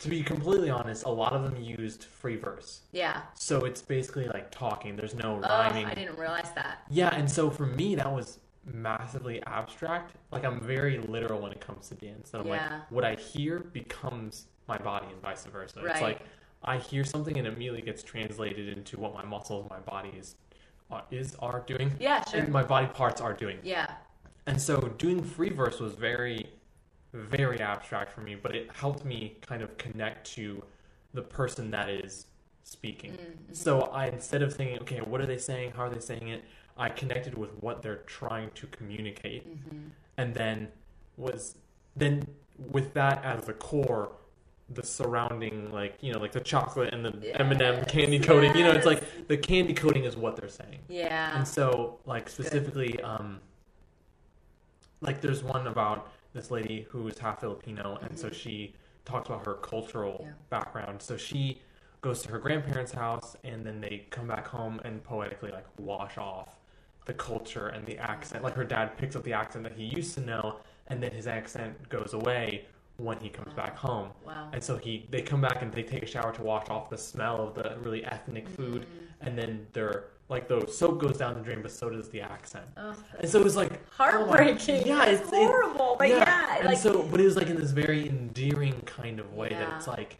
[0.00, 2.82] To be completely honest, a lot of them used free verse.
[2.92, 3.22] Yeah.
[3.34, 4.94] So it's basically like talking.
[4.96, 5.86] There's no Oh, rhyming.
[5.86, 6.82] I didn't realize that.
[6.88, 8.38] Yeah, and so for me that was
[8.72, 10.14] massively abstract.
[10.30, 12.32] Like I'm very literal when it comes to dance.
[12.32, 12.54] And I'm Yeah.
[12.54, 15.82] like what I hear becomes my body and vice versa.
[15.82, 15.92] Right.
[15.92, 16.20] It's like
[16.62, 20.36] I hear something and it immediately gets translated into what my muscles, my body is
[20.90, 21.94] are, is are doing.
[21.98, 22.40] Yeah, sure.
[22.40, 23.58] And my body parts are doing.
[23.62, 23.94] Yeah.
[24.46, 26.48] And so doing free verse was very,
[27.12, 30.62] very abstract for me, but it helped me kind of connect to
[31.12, 32.26] the person that is
[32.62, 33.12] speaking.
[33.12, 33.52] Mm-hmm.
[33.52, 35.72] So I instead of thinking, okay, what are they saying?
[35.76, 36.44] How are they saying it?
[36.78, 39.88] I connected with what they're trying to communicate, Mm-hmm.
[40.16, 40.68] and then
[41.16, 41.56] was
[41.96, 42.26] then
[42.70, 44.12] with that as the core,
[44.70, 48.54] the surrounding like you know like the chocolate and the M and M candy coating.
[48.56, 50.78] You know, it's like the candy coating is what they're saying.
[50.88, 51.36] Yeah.
[51.36, 53.40] And so, like specifically, um,
[55.00, 59.44] like there's one about this lady who is half Filipino, and so she talks about
[59.46, 60.24] her cultural Mm-hmm.
[60.26, 60.32] Yeah.
[60.50, 61.02] background.
[61.02, 61.60] So she
[62.00, 66.16] goes to her grandparents' house, and then they come back home and poetically like wash
[66.18, 66.50] off
[67.08, 68.44] the culture and the accent.
[68.44, 71.26] Like her dad picks up the accent that he used to know, and then his
[71.26, 72.66] accent goes away
[72.98, 74.10] when he comes back home.
[74.24, 74.50] Wow.
[74.52, 76.98] And so he they come back and they take a shower to wash off the
[76.98, 79.26] smell of the really ethnic food, Mm-hmm.
[79.26, 82.66] and then they're like the soap goes down the drain, but so does the accent.
[82.76, 84.86] Oh, And so it was like oh heartbreaking.
[84.86, 87.70] yeah, it's, it's, horrible, but yeah, and like so but it was like in this
[87.70, 89.60] very endearing kind of way Yeah.
[89.60, 90.18] that it's like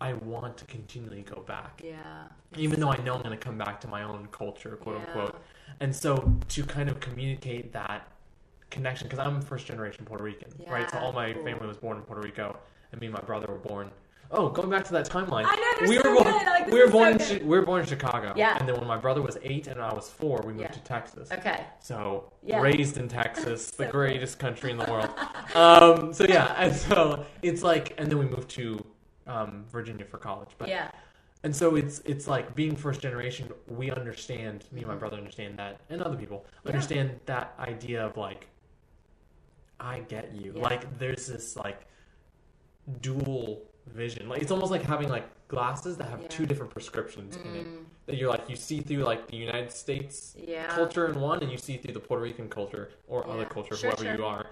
[0.00, 3.58] I want to continually go back, yeah, even though I know I'm going to come
[3.58, 5.06] back to my own culture, quote Yeah.
[5.06, 5.42] unquote.
[5.80, 8.08] And so to kind of communicate that
[8.70, 10.90] connection, because I'm first generation Puerto Rican, right?
[10.90, 11.44] So all my cool.
[11.44, 12.56] family was born in Puerto Rico,
[12.92, 13.90] and me and my brother were born.
[14.30, 15.44] Oh, going back to that timeline.
[15.48, 16.34] I know, we so were born.
[16.44, 17.18] like, we were born.
[17.18, 18.34] so in, we were born in Chicago.
[18.36, 18.58] Yeah.
[18.58, 20.68] And then when my brother was eight and I was four, we moved Yeah.
[20.68, 21.32] to Texas.
[21.32, 22.60] okay, So Yeah.
[22.60, 25.08] raised in Texas, the So greatest country in the world.
[25.54, 28.84] Um, so yeah, and so it's like, and then we moved to
[29.26, 30.50] um, Virginia for college.
[30.58, 30.90] But yeah,
[31.44, 33.48] and so it's it's like being first generation.
[33.68, 34.64] We understand.
[34.72, 36.70] Me and my brother understand that, and other people Yeah.
[36.72, 38.48] understand that idea of like,
[39.80, 40.52] I get you.
[40.56, 40.62] Yeah.
[40.62, 41.86] Like there's this like
[43.00, 44.28] dual vision.
[44.28, 46.28] Like it's almost like having like glasses that have Yeah.
[46.28, 47.66] two different prescriptions in it.
[47.66, 51.40] Mm, That you're like you see through like the United States yeah, culture in one,
[51.42, 54.16] and you see through the Puerto Rican culture or other culture, Sure, whoever sure.
[54.16, 54.46] you are.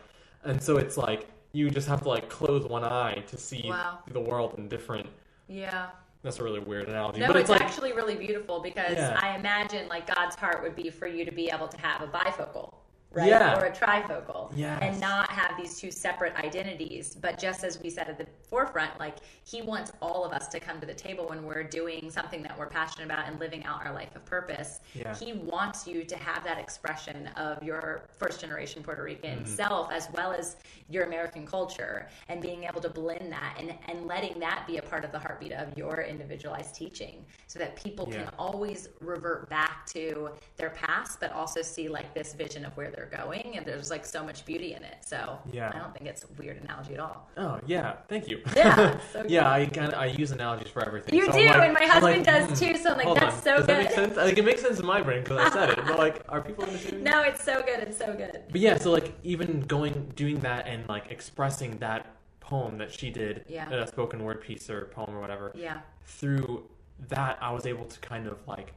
[0.44, 3.98] and so it's like you just have to like close one eye to see Wow.
[4.12, 5.08] the world in different.
[5.48, 5.90] Yeah.
[6.26, 9.16] That's a really weird analogy, No, but it's, it's, like actually really beautiful because Yeah.
[9.22, 12.08] I imagine like God's heart would be for you to be able to have a
[12.08, 12.74] bifocal,
[13.12, 13.28] right?
[13.28, 13.58] Yeah.
[13.60, 14.52] Or a trifocal.
[14.54, 14.78] Yes.
[14.82, 17.14] And not have these two separate identities.
[17.20, 20.60] But just as we said at the forefront, like he wants all of us to
[20.60, 23.84] come to the table when we're doing something that we're passionate about and living out
[23.86, 24.80] our life of purpose.
[24.94, 25.14] Yeah.
[25.16, 29.44] He wants you to have that expression of your first generation Puerto Rican Mm-hmm.
[29.46, 30.56] self as well as
[30.88, 34.82] your American culture and being able to blend that and, and letting that be a
[34.82, 38.24] part of the heartbeat of your individualized teaching so that people Yeah.
[38.24, 42.90] can always revert back to their past but also see like this vision of where
[42.90, 44.96] they're going and there's like so much beauty in it.
[45.04, 45.72] So Yeah.
[45.74, 47.28] I don't think it's a weird analogy at all.
[47.36, 48.40] oh yeah, thank you.
[48.54, 51.14] Yeah, so yeah, I kind of I use analogies for everything.
[51.14, 53.36] You So do, like- and my husband like, does hmm, too, so I'm like, that's
[53.36, 53.42] on.
[53.42, 53.94] so Does that make good.
[53.94, 54.16] sense?
[54.16, 56.64] Like it makes sense in my brain because I said it, but like, are people
[56.64, 57.04] understanding?
[57.12, 57.80] No, it's so good.
[57.80, 58.42] It's so good.
[58.50, 62.06] But yeah, so like even going doing that and like expressing that
[62.40, 63.68] poem that she did, Yeah.
[63.70, 65.80] a spoken word piece or poem or whatever, Yeah.
[66.04, 66.68] through
[67.08, 68.72] that I was able to kind of like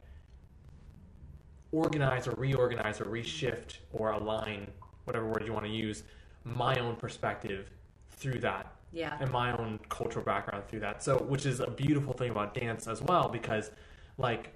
[1.72, 4.66] organize or reorganize or reshift or align
[5.04, 6.02] whatever word you want to use
[6.44, 7.70] my own perspective
[8.10, 9.16] through that Yeah.
[9.20, 11.02] and my own cultural background through that.
[11.02, 13.70] So, which is a beautiful thing about dance as well, because
[14.18, 14.52] like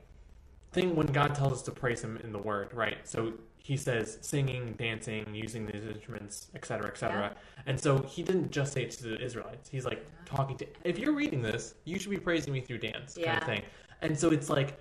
[0.72, 2.98] thing when God tells us to praise Him in the Word, right?
[3.04, 7.36] So He says singing, dancing, using these instruments, etc., etc.
[7.66, 9.68] And so He didn't just say it to the Israelites.
[9.68, 10.66] He's like talking to.
[10.82, 13.62] If you're reading this, you should be praising me through dance, kind of thing.
[14.02, 14.78] And so it's like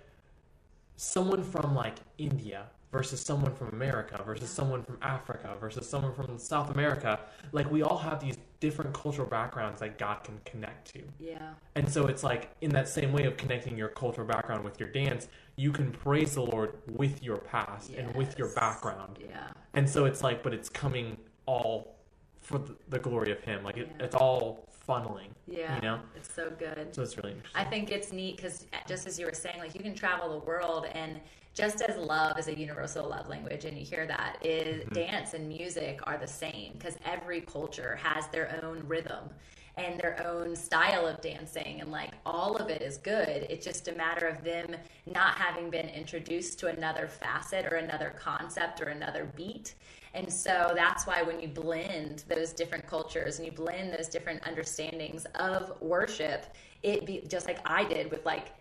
[0.96, 6.38] someone from like India versus someone from America versus someone from Africa versus someone from
[6.38, 7.20] South America.
[7.52, 11.02] Like we all have these different cultural backgrounds that God can connect to.
[11.20, 11.54] Yeah.
[11.76, 14.90] And so it's like in that same way of connecting your cultural background with your
[14.90, 19.18] dance, you can praise the Lord with your past and with your background.
[19.20, 19.48] Yeah.
[19.74, 21.96] And so it's like, but it's coming all
[22.42, 23.64] for the- the glory of Him.
[23.64, 24.06] Like it, Yeah.
[24.06, 25.30] it's all funneling.
[25.48, 25.76] Yeah.
[25.76, 26.00] You know?
[26.16, 26.94] It's so good.
[26.94, 27.62] So it's really interesting.
[27.62, 30.46] I think it's neat because just as you were saying, like you can travel the
[30.46, 31.20] world and
[31.54, 34.94] just as love is a universal love language, and you hear that, is Mm-hmm.
[34.96, 39.30] dance and music are the same because every culture has their own rhythm
[39.78, 43.48] and their own style of dancing, and like all of it is good.
[43.50, 44.76] It's just a matter of them
[45.12, 49.74] not having been introduced to another facet or another concept or another beat.
[50.14, 54.44] And so that's why when you blend those different cultures and you blend those different
[54.44, 58.52] understandings of worship, it be just like I did with like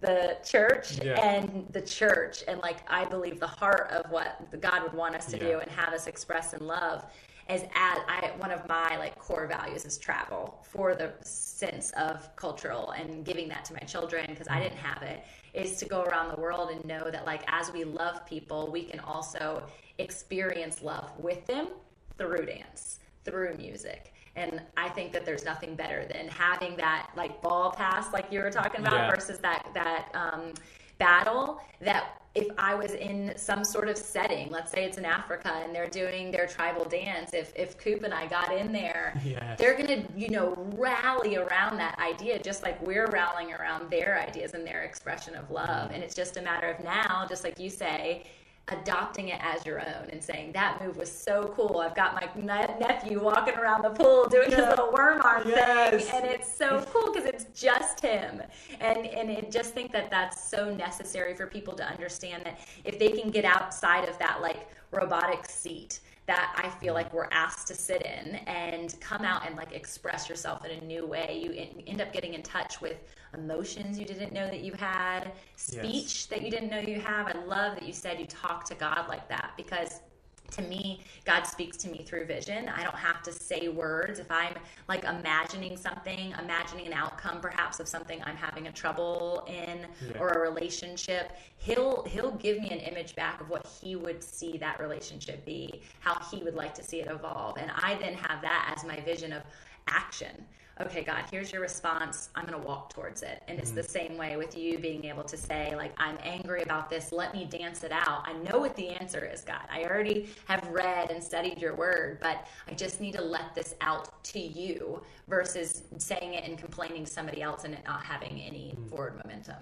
[0.00, 1.20] the church Yeah.
[1.20, 5.26] and the church and like I believe the heart of what God would want us
[5.26, 7.04] to do and have us express in love
[7.50, 12.34] is at I one of my like core values is travel for the sense of
[12.36, 16.02] cultural and giving that to my children because I didn't have it is to go
[16.02, 19.62] around the world and know that like as we love people we can also
[19.98, 21.68] experience love with them
[22.16, 27.42] through dance through music and I think that there's nothing better than having that like
[27.42, 29.10] ball pass like you were talking about Yeah.
[29.10, 30.52] versus that that um,
[30.98, 35.52] battle that if I was in some sort of setting, let's say it's in Africa
[35.64, 39.58] and they're doing their tribal dance, if if Coop and I got in there, Yes.
[39.58, 44.54] they're gonna, you know, rally around that idea just like we're rallying around their ideas
[44.54, 45.90] and their expression of love.
[45.92, 48.24] And it's just a matter of now, just like you say,
[48.72, 51.78] adopting it as your own and saying that move was so cool.
[51.78, 56.04] I've got my ne- nephew walking around the pool doing his little worm arm Yes.
[56.08, 58.42] thing, and it's so cool because it's just him.
[58.80, 62.98] And and I just think that that's so necessary for people to understand that if
[62.98, 67.66] they can get outside of that like robotic seat that I feel like we're asked
[67.66, 71.40] to sit in and come out and like express yourself in a new way.
[71.42, 72.98] You en- end up getting in touch with
[73.34, 77.26] emotions you didn't know that you had, speech that you didn't know you have.
[77.26, 80.02] I love that you said you talk to God like that because
[80.50, 82.68] to me, God speaks to me through vision.
[82.68, 84.18] I don't have to say words.
[84.18, 84.54] If I'm
[84.88, 90.18] like imagining something, imagining an outcome perhaps of something I'm having a trouble in Yeah.
[90.18, 94.58] or a relationship, he'll he'll give me an image back of what he would see
[94.58, 97.56] that relationship be, how he would like to see it evolve.
[97.58, 99.42] And I then have that as my vision of
[99.88, 100.44] action.
[100.80, 102.30] Okay, God, here's your response.
[102.34, 103.42] I'm going to walk towards it.
[103.48, 106.88] And it's the same way with you being able to say, like, I'm angry about
[106.88, 107.12] this.
[107.12, 108.22] Let me dance it out.
[108.24, 109.60] I know what the answer is, God.
[109.70, 113.74] I already have read and studied your word, but I just need to let this
[113.82, 118.40] out to you versus saying it and complaining to somebody else and it not having
[118.40, 119.56] any forward momentum.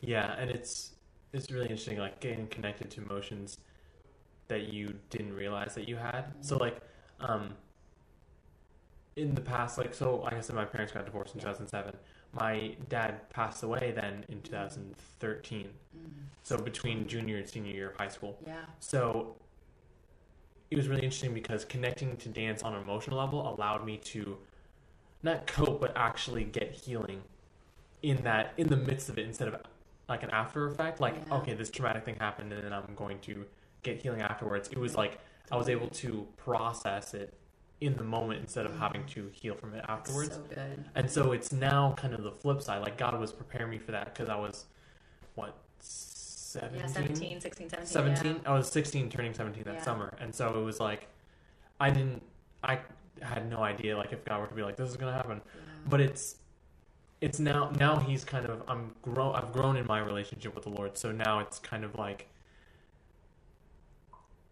[0.00, 0.92] Yeah, and it's
[1.32, 3.58] it's really interesting, like getting connected to emotions
[4.48, 6.24] that you didn't realize that you had.
[6.40, 6.80] So like,
[7.20, 7.54] um,
[9.18, 11.94] in the past, like so, like I said, my parents got divorced in 2007.
[12.32, 15.64] My dad passed away then in 2013.
[15.66, 16.10] Mm.
[16.42, 18.38] So between junior and senior year of high school.
[18.46, 18.56] Yeah.
[18.78, 19.36] So
[20.70, 24.36] it was really interesting because connecting to dance on an emotional level allowed me to
[25.22, 27.22] not cope but actually get healing
[28.02, 29.56] in that in the midst of it instead of
[30.08, 31.36] like an after effect like Yeah.
[31.38, 33.44] okay this traumatic thing happened and then i'm going to
[33.82, 35.18] get healing afterwards it was like
[35.50, 37.34] i was able to process it
[37.80, 40.84] in the moment instead of having to heal from it afterwards So good.
[40.94, 43.92] and so it's now kind of the flip side like god was preparing me for
[43.92, 44.64] that because i was
[45.36, 47.86] what 17 Yeah, 17, 16, 17.
[47.86, 49.82] 17 i was 16 turning 17 that Yeah.
[49.82, 51.06] summer and so it was like
[51.80, 52.22] i didn't
[52.64, 52.78] i
[53.22, 55.60] had no idea like if god were to be like this is gonna happen Yeah.
[55.88, 56.36] but it's
[57.20, 60.70] it's now now he's kind of i'm grown i've grown in my relationship with the
[60.70, 62.28] lord so now it's kind of like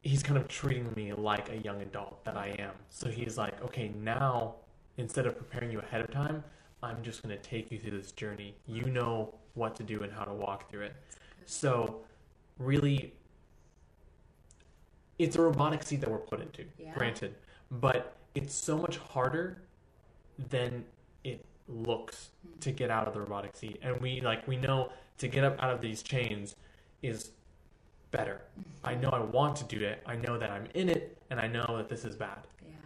[0.06, 2.72] he's kind of treating me like a young adult that i am.
[2.90, 4.54] So he's like okay now
[4.96, 6.42] instead of preparing you ahead of time
[6.82, 8.54] i'm just going to take you through this journey.
[8.66, 10.96] You know what to do and how to walk through it.
[11.44, 12.00] So
[12.58, 13.12] really
[15.18, 16.92] it's a robotic seat that we're put into Yeah.
[16.94, 17.34] granted.
[17.70, 19.62] But it's so much harder
[20.50, 20.84] than
[21.24, 22.58] it looks hmm.
[22.60, 23.78] to get out of the robotic seat.
[23.82, 26.54] And we like we know to get up out of these chains
[27.02, 27.30] is
[28.10, 28.40] better
[28.84, 31.46] i know i want to do it i know that i'm in it and i
[31.46, 32.76] know that this is bad Yeah.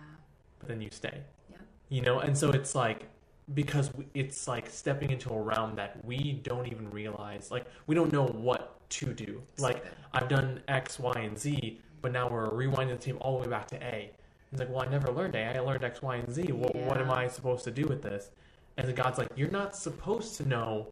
[0.59, 1.61] but then you stay Yep.
[1.89, 3.07] you know and so it's like
[3.55, 8.13] because it's like stepping into a realm that we don't even realize like we don't
[8.13, 9.85] know what to do like.
[10.13, 13.49] I've done X, Y, and Z, but now we're rewinding the tape all the way
[13.49, 14.11] back to A.
[14.51, 15.45] It's like, well, I never learned A.
[15.57, 16.51] I learned X, Y, and Z.
[16.51, 18.31] What, what am I supposed to do with this?
[18.77, 20.89] And God's like, you're not supposed to know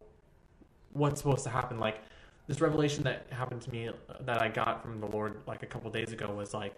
[0.93, 1.77] what's supposed to happen.
[1.79, 2.01] Like
[2.49, 5.67] this revelation that happened to me uh, that I got from the Lord like a
[5.67, 6.73] couple days ago was like,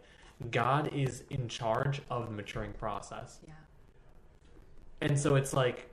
[0.51, 3.39] God is in charge of the maturing process.
[3.47, 3.53] Yeah.
[4.99, 5.89] And so it's like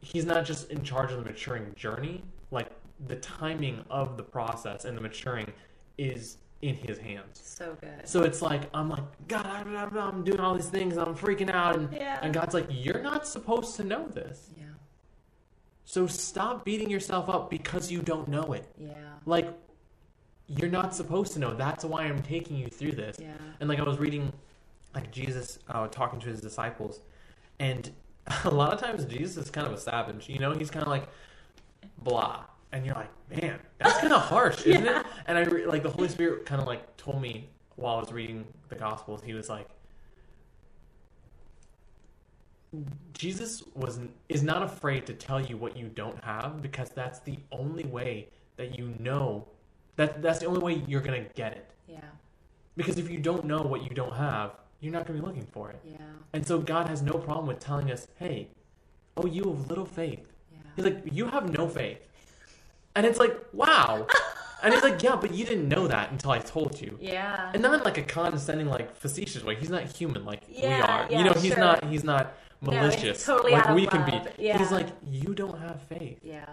[0.00, 2.70] he's not just in charge of the maturing journey, like
[3.06, 5.52] the timing of the process and the maturing
[5.98, 7.42] is in his hands.
[7.44, 8.08] So good.
[8.08, 11.50] So it's like I'm like God, I'm, I'm, I'm doing all these things, I'm freaking
[11.50, 12.20] out, and Yeah.
[12.22, 14.48] and God's like, you're not supposed to know this.
[14.56, 14.64] Yeah.
[15.88, 18.66] So stop beating yourself up because you don't know it.
[18.76, 18.92] Yeah.
[19.24, 19.48] Like
[20.46, 21.54] you're not supposed to know.
[21.54, 23.16] That's why I'm taking you through this.
[23.18, 23.32] Yeah.
[23.60, 24.30] And like I was reading,
[24.94, 27.00] like Jesus uh, talking to his disciples,
[27.58, 27.90] and
[28.44, 30.28] a lot of times Jesus is kind of a savage.
[30.28, 31.08] You know, he's kind of like
[31.96, 35.06] blah, and you're like, man, that's kind of harsh, isn't it?
[35.26, 38.12] And I re- like the Holy Spirit kind of like told me while I was
[38.12, 39.66] reading the Gospels, he was like.
[43.12, 47.38] Jesus was is not afraid to tell you what you don't have because that's the
[47.50, 49.46] only way that you know
[49.96, 51.70] that that's the only way you're gonna get it.
[51.88, 52.00] Yeah.
[52.76, 55.46] Because if you don't know what you don't have, you're not going to be looking
[55.46, 55.80] for it.
[55.84, 55.96] Yeah.
[56.32, 58.48] And so God has no problem with telling us, hey,
[59.16, 60.20] oh, you have little faith.
[60.52, 60.58] Yeah.
[60.76, 61.98] He's like, you have no faith.
[62.94, 64.06] And it's like, wow.
[64.62, 66.96] and he's like, yeah, but you didn't know that until I told you.
[67.00, 67.50] Yeah.
[67.52, 69.56] And not in like a condescending, like facetious way.
[69.56, 71.08] He's not human like we are.
[71.10, 71.58] yeah, you know, he's sure.
[71.58, 71.84] not.
[71.84, 74.20] He's not No, malicious totally like we can be.
[74.42, 74.58] Yeah.
[74.58, 76.44] He's like, you don't have faith, Yeah.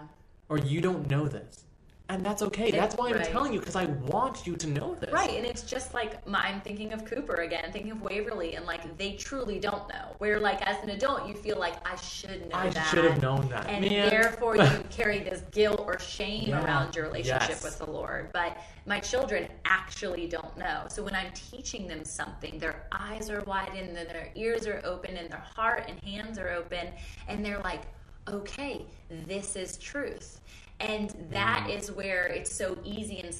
[0.48, 1.64] or you don't know this,
[2.08, 2.70] and that's okay.
[2.70, 3.24] That's why I'm Right.
[3.24, 5.10] telling you because I want you to know this.
[5.12, 8.64] Right, and it's just like my, I'm thinking of Cooper again, thinking of Waverly, and
[8.64, 10.14] like they truly don't know.
[10.18, 12.86] Where like as an adult, you feel like I should know I that.
[12.88, 14.08] should have known that, and man.
[14.08, 16.64] therefore you carry this guilt or shame Yeah.
[16.64, 17.64] around your relationship Yes.
[17.64, 18.30] with the Lord.
[18.32, 20.84] But my children actually don't know.
[20.88, 25.16] So when I'm teaching them something, their eyes are widened, and their ears are open,
[25.16, 26.88] and their heart and hands are open,
[27.26, 27.82] and they're like,
[28.28, 28.86] okay,
[29.26, 30.40] this is truth.
[30.80, 31.76] And that Mm.
[31.78, 33.34] is where it's so easy and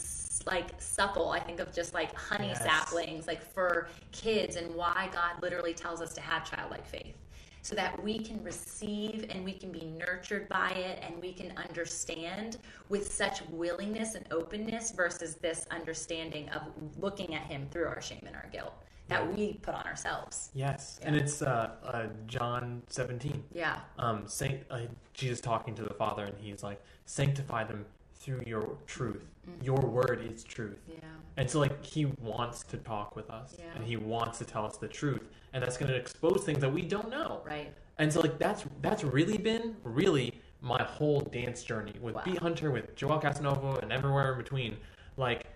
[0.47, 1.31] like supple.
[1.31, 2.63] I think of just like honey Yes.
[2.63, 7.17] saplings, like for kids, and why God literally tells us to have childlike faith
[7.63, 11.53] so that we can receive and we can be nurtured by it and we can
[11.59, 12.59] understand
[12.89, 16.63] with such willingness and openness versus this understanding of
[16.97, 18.73] looking at him through our shame and our guilt
[19.09, 20.51] that we put on ourselves.
[20.55, 21.07] Yes, Yeah.
[21.09, 23.43] and it's uh, uh, John 17.
[23.53, 23.79] Yeah.
[23.99, 24.81] Um, saint, uh,
[25.15, 27.85] Jesus talking to the Father, and he's like, "Sanctify them
[28.17, 29.25] through your truth.
[29.63, 30.97] Your word is truth." Yeah.
[31.37, 33.67] And so, like, he wants to talk with us, Yeah.
[33.75, 36.73] and he wants to tell us the truth, and that's going to expose things that
[36.73, 37.43] we don't know.
[37.45, 37.73] Right.
[37.99, 42.23] And so, like, that's that's really been really my whole dance journey with Wow.
[42.25, 44.77] Beat Hunter, with Joel Casanova, and everywhere in between.
[45.17, 45.47] Like,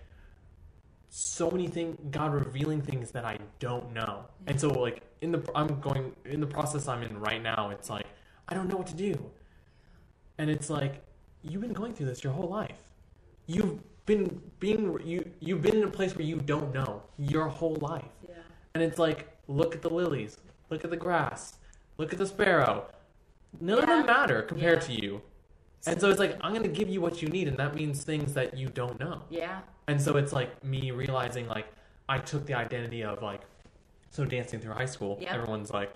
[1.13, 4.23] so many things, God revealing things that I don't know.
[4.47, 7.69] And so, like, in the I'm going in the process I'm in right now.
[7.69, 8.05] It's like
[8.47, 9.29] I don't know what to do,
[10.37, 11.03] and it's like
[11.43, 12.81] you've been going through this your whole life.
[13.45, 17.75] You've been being you you've been in a place where you don't know your whole
[17.75, 18.05] life.
[18.27, 18.35] Yeah.
[18.73, 20.37] And it's like, look at the lilies,
[20.69, 21.57] look at the grass,
[21.97, 22.85] look at the sparrow.
[23.59, 24.87] None of them matter compared Yeah.
[24.87, 25.21] to you.
[25.87, 28.03] And so it's like, I'm going to give you what you need, and that means
[28.03, 29.21] things that you don't know.
[29.29, 29.61] Yeah.
[29.87, 31.67] And so it's like me realizing, like,
[32.07, 33.41] I took the identity of like,
[34.09, 35.33] so dancing through high school, Yeah.
[35.33, 35.93] everyone's like,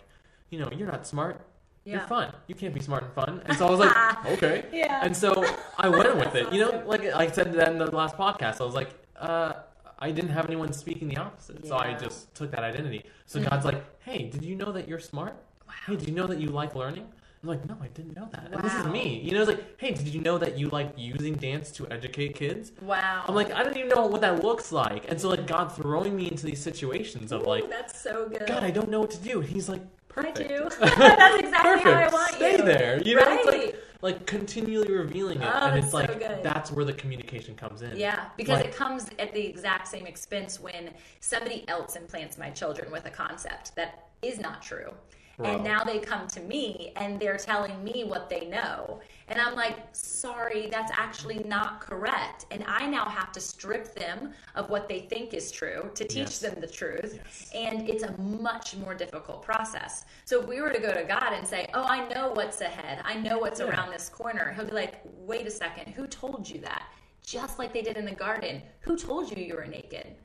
[0.49, 1.41] you know, you're not smart.
[1.83, 1.97] Yeah.
[1.97, 2.33] You're fun.
[2.47, 3.41] You can't be smart and fun.
[3.45, 4.65] And so I was like, okay.
[4.73, 5.01] Yeah.
[5.03, 5.45] And so
[5.77, 6.51] I went with it.
[6.51, 9.53] You know, like I said that in the last podcast, I was like, uh,
[9.99, 11.65] I didn't have anyone speaking the opposite.
[11.67, 13.03] So I just took that identity.
[13.27, 13.49] So Mm.
[13.49, 15.35] God's like, hey, did you know that you're smart?
[15.67, 15.73] Wow.
[15.87, 17.07] Hey, did you know that you like learning?
[17.45, 18.49] I'm like, no, I didn't know that.
[18.51, 19.19] And this is me.
[19.23, 22.33] You know, it's like, hey, did you know that you like using dance to educate
[22.35, 22.71] kids?
[22.81, 23.23] Wow.
[23.27, 25.05] I'm like, I don't even know what that looks like.
[25.11, 28.47] And so, like, God throwing me into these situations of, like, that's so good.
[28.47, 29.41] God, I don't know what to do.
[29.41, 29.81] And He's like,
[30.17, 30.69] I do.
[30.79, 31.83] that's exactly Perfect.
[31.85, 32.57] how I want Stay you.
[32.57, 33.01] Stay there.
[33.03, 33.65] You know, it's Right.
[33.65, 35.45] like, like continually revealing it.
[35.53, 37.95] Oh, and it's like, that's where the communication comes in.
[37.95, 40.89] Yeah, because Like- it comes at the exact same expense when
[41.19, 44.91] somebody else implants my children with a concept that is not true.
[45.37, 45.53] Wow.
[45.55, 49.01] And now they come to me and they're telling me what they know.
[49.27, 52.45] And I'm like, sorry, that's actually not correct.
[52.51, 56.15] And I now have to strip them of what they think is true to teach
[56.15, 56.39] Yes.
[56.39, 57.19] them the truth.
[57.21, 57.51] Yes.
[57.53, 60.05] And it's a much more difficult process.
[60.23, 63.01] So if we were to go to God and say, oh, I know what's ahead,
[63.03, 63.67] I know what's Yeah.
[63.67, 66.83] around this corner, he'll be like, wait a second, who told you that?
[67.25, 68.61] Just like they did in the garden.
[68.81, 70.15] Who told you you were naked?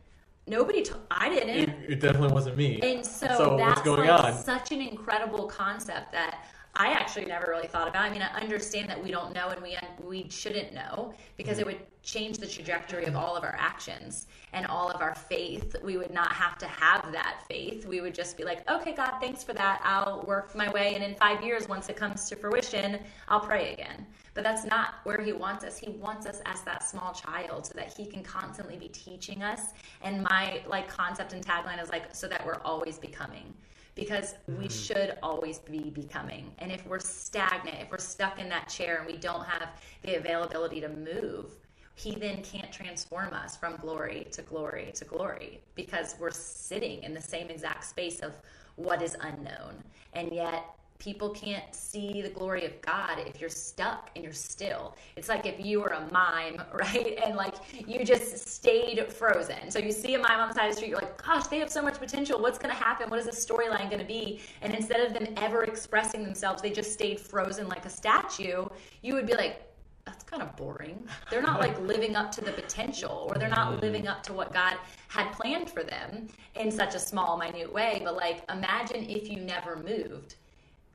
[0.51, 1.03] Nobody told.
[1.13, 1.71] I didn't.
[1.89, 2.81] it definitely wasn't me.
[2.83, 4.35] And so, so that's what's going like on?
[4.35, 6.45] such an incredible concept that
[6.75, 8.03] I actually never really thought about.
[8.03, 11.71] I mean, I understand that we don't know and we we shouldn't know because mm-hmm.
[11.71, 15.77] it would change the trajectory of all of our actions and all of our faith.
[15.85, 17.87] We would not have to have that faith.
[17.87, 19.81] We would just be like, "Okay, God, thanks for that.
[19.85, 22.99] I'll work my way and in 5 years once it comes to fruition,
[23.29, 24.05] I'll pray again."
[24.41, 25.77] But that's not where he wants us.
[25.77, 29.75] He wants us as that small child so that he can constantly be teaching us.
[30.01, 33.53] And my like concept and tagline is like so that we're always becoming
[33.95, 34.69] because we mm-hmm.
[34.69, 36.53] should always be becoming.
[36.59, 39.69] And if we're stagnant, if we're stuck in that chair and we don't have
[40.01, 41.51] the availability to move,
[41.95, 47.13] he then can't transform us from glory to glory to glory because we're sitting in
[47.13, 48.33] the same exact space of
[48.77, 49.85] what is unknown.
[50.15, 50.65] And yet,
[51.01, 54.95] people can't see the glory of God if you're stuck and you're still.
[55.17, 57.19] It's like if you were a mime, right?
[57.25, 57.55] And like
[57.89, 59.71] you just stayed frozen.
[59.71, 61.59] So you see a mime on the side of the street, you're like, gosh, they
[61.59, 62.41] have so much potential.
[62.41, 63.11] What's going to happen?
[63.11, 64.41] What is the storyline going to be?
[64.63, 68.67] And instead of them ever expressing themselves, they just stayed frozen like a statue.
[69.03, 69.67] You would be like,
[70.05, 71.07] that's kind of boring.
[71.31, 73.83] They're not like living up to the potential or they're not mm.
[73.83, 74.77] living up to what God
[75.09, 78.01] had planned for them in such a small, minute way.
[78.05, 80.37] But like, imagine if you never moved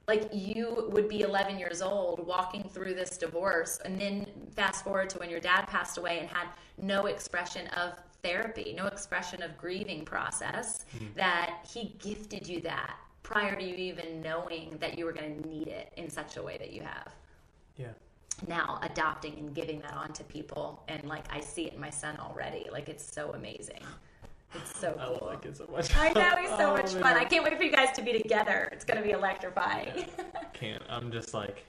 [0.08, 4.26] like you would be 11 years old walking through this divorce and then
[4.56, 6.48] fast forward to when your dad passed away and had
[6.78, 11.06] no expression of therapy no expression of grieving process mm-hmm.
[11.16, 15.50] that he gifted you that prior to you even knowing that you were going to
[15.50, 17.12] need it in such a way that you have.
[17.76, 17.88] Yeah.
[18.48, 21.90] now adopting and giving that on to people and like i see it in my
[21.90, 22.68] son already.
[22.72, 23.82] Like it's so amazing
[24.56, 25.96] it's so I cool like it so much.
[25.96, 27.04] I know he's so Oh, much man.
[27.04, 27.18] fun.
[27.18, 28.70] I can't wait for you guys to be together.
[28.72, 30.06] It's going to be electrifying.
[30.54, 30.84] can't.
[30.90, 31.66] I'm just like,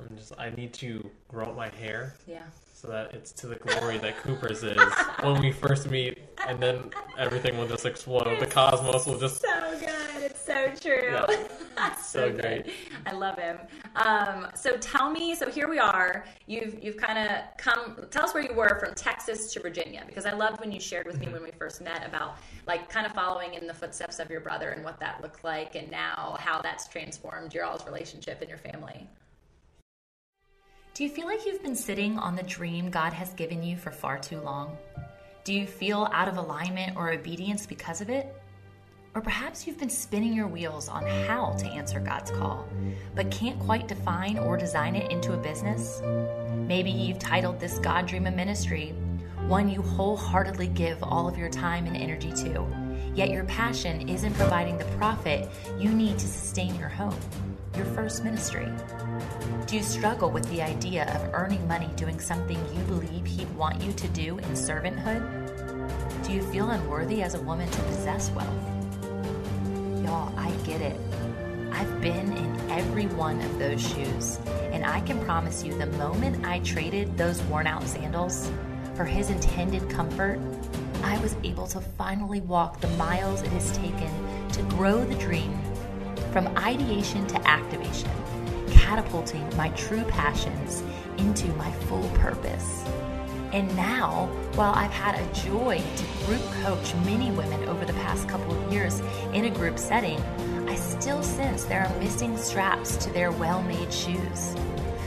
[0.00, 0.32] I'm just.
[0.38, 2.42] I need to grow up my hair yeah.
[2.76, 4.76] So that it's to the glory that Cooper's is
[5.22, 8.38] when we first meet, and then everything will just explode.
[8.38, 9.40] The cosmos will just.
[9.40, 10.22] So good.
[10.22, 11.12] It's so true.
[11.12, 11.46] Yeah.
[11.74, 12.66] That's So great.
[13.06, 13.56] I love him.
[13.94, 15.34] Um, so tell me.
[15.34, 16.26] So here we are.
[16.46, 17.96] You've you've kind of come.
[18.10, 21.06] Tell us where you were from Texas to Virginia because I loved when you shared
[21.06, 24.28] with me when we first met about like kind of following in the footsteps of
[24.28, 28.42] your brother and what that looked like, and now how that's transformed your all's relationship
[28.42, 29.08] and your family.
[30.96, 33.90] Do you feel like you've been sitting on the dream God has given you for
[33.90, 34.78] far too long?
[35.44, 38.34] Do you feel out of alignment or obedience because of it?
[39.14, 42.66] Or perhaps you've been spinning your wheels on how to answer God's call,
[43.14, 46.00] but can't quite define or design it into a business?
[46.66, 48.94] Maybe you've titled this God Dream a ministry,
[49.48, 52.66] one you wholeheartedly give all of your time and energy to,
[53.14, 57.20] yet your passion isn't providing the profit you need to sustain your home,
[57.76, 58.66] your first ministry.
[59.66, 63.82] Do you struggle with the idea of earning money doing something you believe He'd want
[63.82, 66.24] you to do in servanthood?
[66.26, 68.48] Do you feel unworthy as a woman to possess wealth?
[70.04, 70.98] Y'all, I get it.
[71.72, 74.38] I've been in every one of those shoes,
[74.72, 78.50] and I can promise you the moment I traded those worn out sandals
[78.94, 80.40] for His intended comfort,
[81.02, 85.56] I was able to finally walk the miles it has taken to grow the dream
[86.32, 88.10] from ideation to activation,
[88.86, 90.84] catapulting my true passions
[91.18, 92.84] into my full purpose.
[93.52, 98.28] And now, while I've had a joy to group coach many women over the past
[98.28, 99.00] couple of years
[99.32, 100.20] in a group setting,
[100.68, 104.54] I still sense there are missing straps to their well made shoes.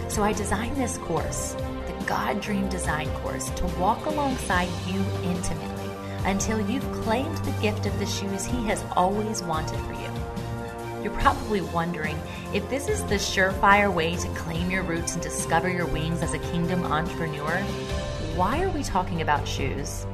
[0.10, 1.54] So I designed this course,
[1.88, 5.92] the God Dream Design course, to walk alongside you intimately
[6.26, 10.19] until you've claimed the gift of the shoes He has always wanted for you.
[11.04, 12.20] You're probably wondering
[12.54, 16.34] if this is the surefire way to claim your roots and discover your wings as
[16.34, 17.58] a kingdom entrepreneur.
[18.36, 20.06] Why are we talking about shoes?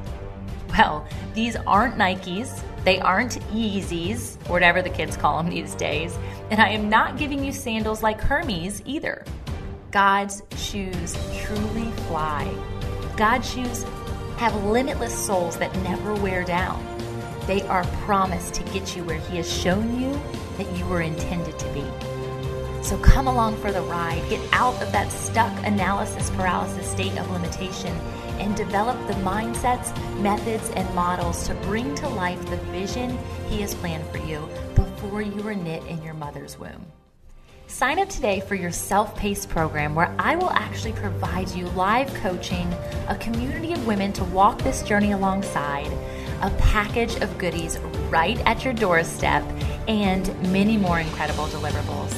[0.70, 6.16] Well, these aren't Nikes, they aren't Yeezys, whatever the kids call them these days,
[6.50, 9.24] and I am not giving you sandals like Hermes either.
[9.90, 12.52] God's shoes truly fly.
[13.16, 13.84] God's shoes
[14.36, 16.95] have limitless soles that never wear down.
[17.46, 20.12] They are promised to get you where He has shown you
[20.58, 21.84] that you were intended to be.
[22.82, 24.22] So come along for the ride.
[24.28, 27.92] Get out of that stuck analysis paralysis state of limitation
[28.38, 33.18] and develop the mindsets, methods, and models to bring to life the vision
[33.48, 36.86] He has planned for you before you were knit in your mother's womb.
[37.68, 42.12] Sign up today for your self paced program where I will actually provide you live
[42.14, 42.72] coaching,
[43.08, 45.90] a community of women to walk this journey alongside,
[46.42, 47.78] a package of goodies
[48.08, 49.42] right at your doorstep,
[49.88, 52.14] and many more incredible deliverables.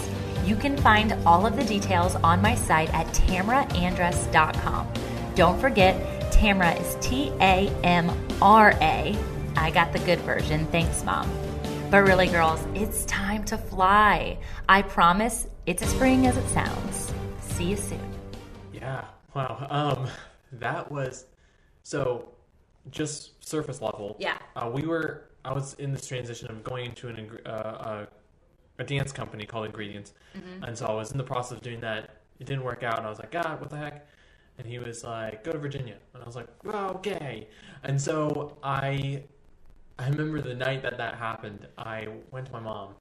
[0.46, 4.88] You can find all of the details on my site at tamraandress.com.
[5.34, 5.94] Don't forget,
[6.32, 8.10] Tamra is T A M
[8.40, 9.18] R A.
[9.56, 10.66] I got the good version.
[10.66, 11.30] Thanks, Mom.
[11.90, 14.38] But really, girls, it's time to fly.
[14.68, 17.12] I promise it's as spring as it sounds.
[17.40, 18.14] See you soon.
[18.72, 19.04] Yeah.
[19.34, 19.66] Wow.
[19.70, 20.08] Um,
[20.52, 21.26] that was
[21.82, 22.28] so
[22.90, 24.16] just surface level.
[24.18, 24.38] Yeah.
[24.56, 25.24] Uh, we were.
[25.44, 28.06] I was in this transition of going into an uh, uh,
[28.78, 30.12] a dance company called Ingredients,
[30.62, 32.16] and so I was in the process of doing that.
[32.38, 34.06] It didn't work out, and I was like, God, what the heck?
[34.58, 37.48] And he was like, Go to Virginia, and I was like, well, Okay.
[37.84, 39.22] And so I,
[39.98, 41.66] I remember the night that that happened.
[41.78, 42.94] I went to my mom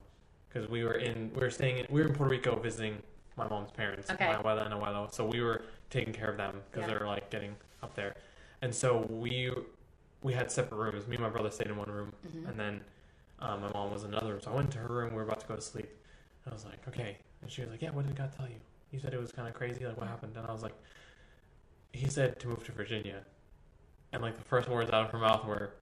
[0.48, 3.02] because we were in we were staying in, we were in Puerto Rico visiting
[3.36, 4.26] my mom's parents, Okay.
[4.26, 5.12] my abuela and abuelo.
[5.12, 6.94] So we were taking care of them because Yeah.
[6.94, 8.14] they were like getting up there,
[8.62, 9.52] and so we
[10.22, 11.06] we had separate rooms.
[11.06, 12.48] Me and my brother stayed in one room, Mm-hmm.
[12.48, 12.80] and then
[13.40, 14.40] um, my mom was in another room.
[14.40, 15.10] So I went to her room.
[15.10, 15.88] We were about to go to sleep.
[16.50, 18.56] I was like, okay, and she was like, yeah, what did God tell you?
[18.90, 19.84] He said it was kind of crazy.
[19.86, 20.32] Like, what happened?
[20.36, 20.74] And I was like,
[21.92, 23.22] he said to move to Virginia,
[24.12, 25.74] and like the first words out of her mouth were.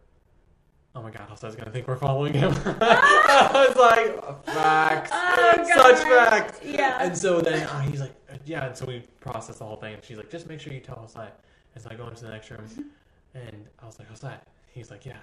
[0.95, 2.53] Oh my god, Jose's gonna think we're following him.
[2.65, 5.11] I was like, facts.
[5.39, 5.65] Oh,
[5.95, 6.61] Such facts.
[6.65, 6.97] Yeah.
[7.03, 8.15] And so then uh, he's like,
[8.47, 8.67] yeah.
[8.67, 9.93] And so we processed the whole thing.
[9.95, 11.21] And she's like, just make sure you tell Jose.
[11.75, 12.65] And so I go into the next room,
[13.37, 14.47] and I was like, what's that?
[14.73, 15.19] He's like, yeah.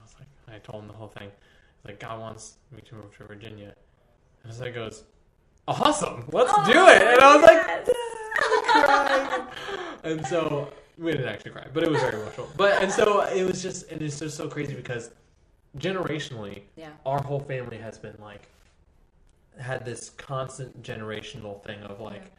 [0.00, 1.28] I was like, I told him the whole thing.
[1.28, 3.74] He's like, God wants me to move to Virginia.
[4.42, 5.04] And Jose goes,
[5.68, 7.02] awesome, let's Oh, do it.
[7.02, 7.88] And I was like, yes.
[8.84, 9.46] crying.
[10.04, 12.48] And so we didn't actually cry, but it was very emotional.
[12.56, 15.10] But and so it was just and it's just so crazy because
[15.78, 16.90] generationally, Yeah.
[17.06, 18.48] our whole family has been like
[19.58, 22.32] had this constant generational thing of like,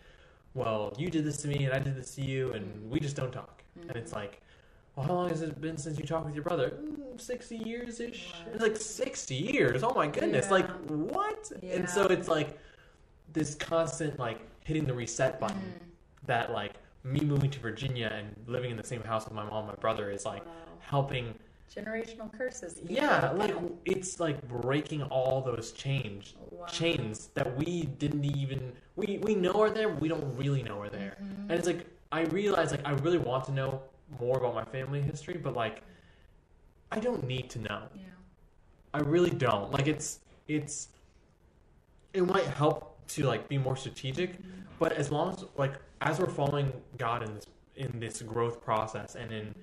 [0.54, 2.90] well, you did this to me and I did this to you and mm.
[2.90, 3.64] we just don't talk.
[3.82, 4.20] And it's mm-hmm.
[4.20, 4.42] like,
[4.96, 6.74] well, how long has it been since you talked with your brother?
[6.82, 8.34] Mm, Sixty years ish.
[8.54, 9.84] It's like sixty years.
[9.84, 10.46] Oh my goodness!
[10.48, 10.52] Yeah.
[10.52, 11.52] Like what?
[11.62, 11.74] Yeah.
[11.76, 12.58] And so it's like
[13.34, 16.28] this constant like hitting the reset button Mm-hmm.
[16.28, 16.74] that like
[17.04, 19.76] me moving to Virginia and living in the same house with my mom and my
[19.76, 20.52] brother is like Wow.
[20.80, 21.36] helping
[21.76, 22.80] Generational curses.
[22.88, 23.54] yeah like
[23.86, 26.66] it's like breaking all those change Wow.
[26.68, 30.80] chains that we didn't even we we know are there but we don't really know
[30.82, 31.42] are there Mm-hmm.
[31.50, 33.82] and it's like I realize like I really want to know
[34.20, 35.82] more about my family history but like
[36.92, 38.04] I don't need to know Yeah.
[38.96, 39.72] I really don't.
[39.74, 40.88] Like it's it's
[42.14, 44.62] it might help to like be more strategic, mm-hmm.
[44.80, 47.46] but as long as like as we're following God in this
[47.76, 49.54] in this growth process and in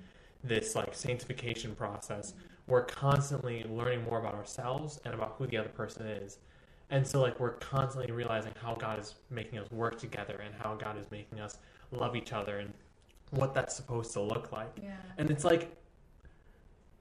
[0.43, 2.35] this like sanctification process,
[2.67, 6.37] we're constantly learning more about ourselves and about who the other person is.
[6.91, 10.75] And so like we're constantly realizing how God is making us work together and how
[10.75, 11.57] God is making us
[11.91, 12.71] love each other and
[13.35, 14.77] what that's supposed to look like.
[14.81, 14.91] Yeah.
[15.17, 15.75] And it's like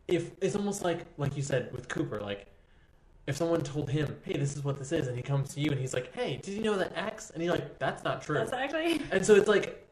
[0.09, 2.47] if it's almost like like you said with Cooper, like
[3.27, 5.71] if someone told him, "Hey, this is what this is," and he comes to you
[5.71, 8.39] and he's like, "Hey, did you know that X?" and you're like, "That's not true."
[8.39, 9.03] That's actually.
[9.13, 9.87] and so it's like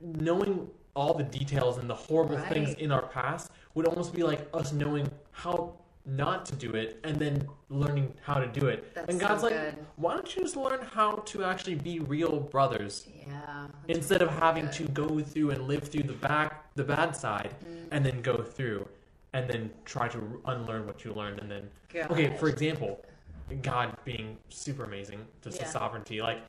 [0.00, 4.48] knowing all the details and the horrible things in our past would almost be like
[4.52, 5.74] us knowing how
[6.06, 8.94] not to do it and then learning how to do it.
[8.94, 9.86] That's and God's so like, good.
[9.96, 13.66] "Why don't you just learn how to actually be real brothers?" Yeah.
[13.88, 14.72] instead of having good.
[14.74, 17.86] to go through and live through the back the bad side Mm.
[17.92, 18.88] and then go through
[19.34, 21.70] and then try to unlearn what you learned and then
[22.10, 23.04] okay for example
[23.62, 25.64] god being super amazing just Yeah.
[25.66, 26.40] the sovereignty like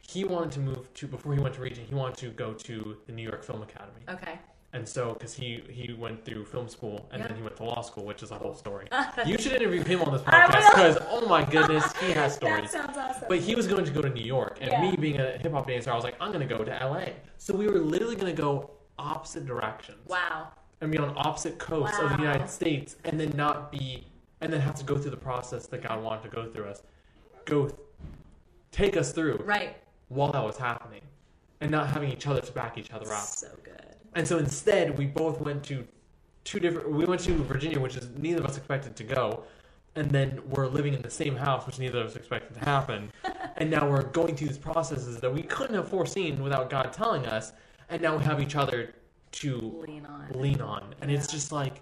[0.00, 2.96] he wanted to move to before he went to Regent he wanted to go to
[3.06, 4.38] the new york film academy Okay.
[4.74, 7.28] And so because he he went through film school and Yeah.
[7.28, 8.86] then he went to law school which is a whole story
[9.26, 12.96] you should interview him on this podcast because oh my goodness he has stories sounds
[12.96, 13.24] awesome.
[13.28, 14.82] but he was going to go to New York, and Yeah.
[14.90, 17.06] me being a hip hop dancer, I was like, I'm going to go to LA.
[17.38, 19.98] So we were literally going to go opposite directions.
[20.06, 20.48] wow.
[20.80, 24.04] and be on opposite coasts of the United States and then not be
[24.42, 26.82] and then have to go through the process that God wanted to go through us.
[27.46, 27.70] Go
[28.70, 29.76] take us through Right.
[30.08, 31.00] while that was happening.
[31.60, 33.24] And not having each other to back each other up.
[33.24, 33.96] So good.
[34.18, 35.86] And so instead, we both went to
[36.42, 36.90] two different.
[36.90, 39.44] We went to Virginia, which is neither of us expected to go,
[39.94, 43.12] and then we're living in the same house, which neither of us expected to happen.
[43.58, 47.26] and now we're going through these processes that we couldn't have foreseen without God telling
[47.26, 47.52] us.
[47.90, 48.92] And now we have each other
[49.30, 50.26] to Lean on.
[50.34, 51.80] lean on, and it's just like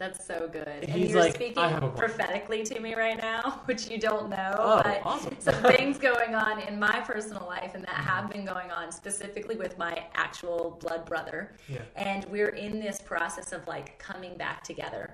[0.00, 0.66] That's so good.
[0.66, 3.90] and He's you're like, speaking "I have a plan." prophetically to me right now, which
[3.90, 4.54] you don't know.
[4.58, 5.36] Oh, but awesome.
[5.38, 9.56] some things going on in my personal life and that have been going on specifically
[9.56, 11.52] with my actual blood brother.
[11.68, 11.82] Yeah.
[11.96, 15.10] And we're in this process of like coming back together.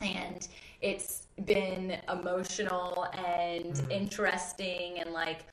[0.00, 0.46] And
[0.80, 3.90] it's been emotional and Mm-hmm.
[3.90, 5.46] interesting and like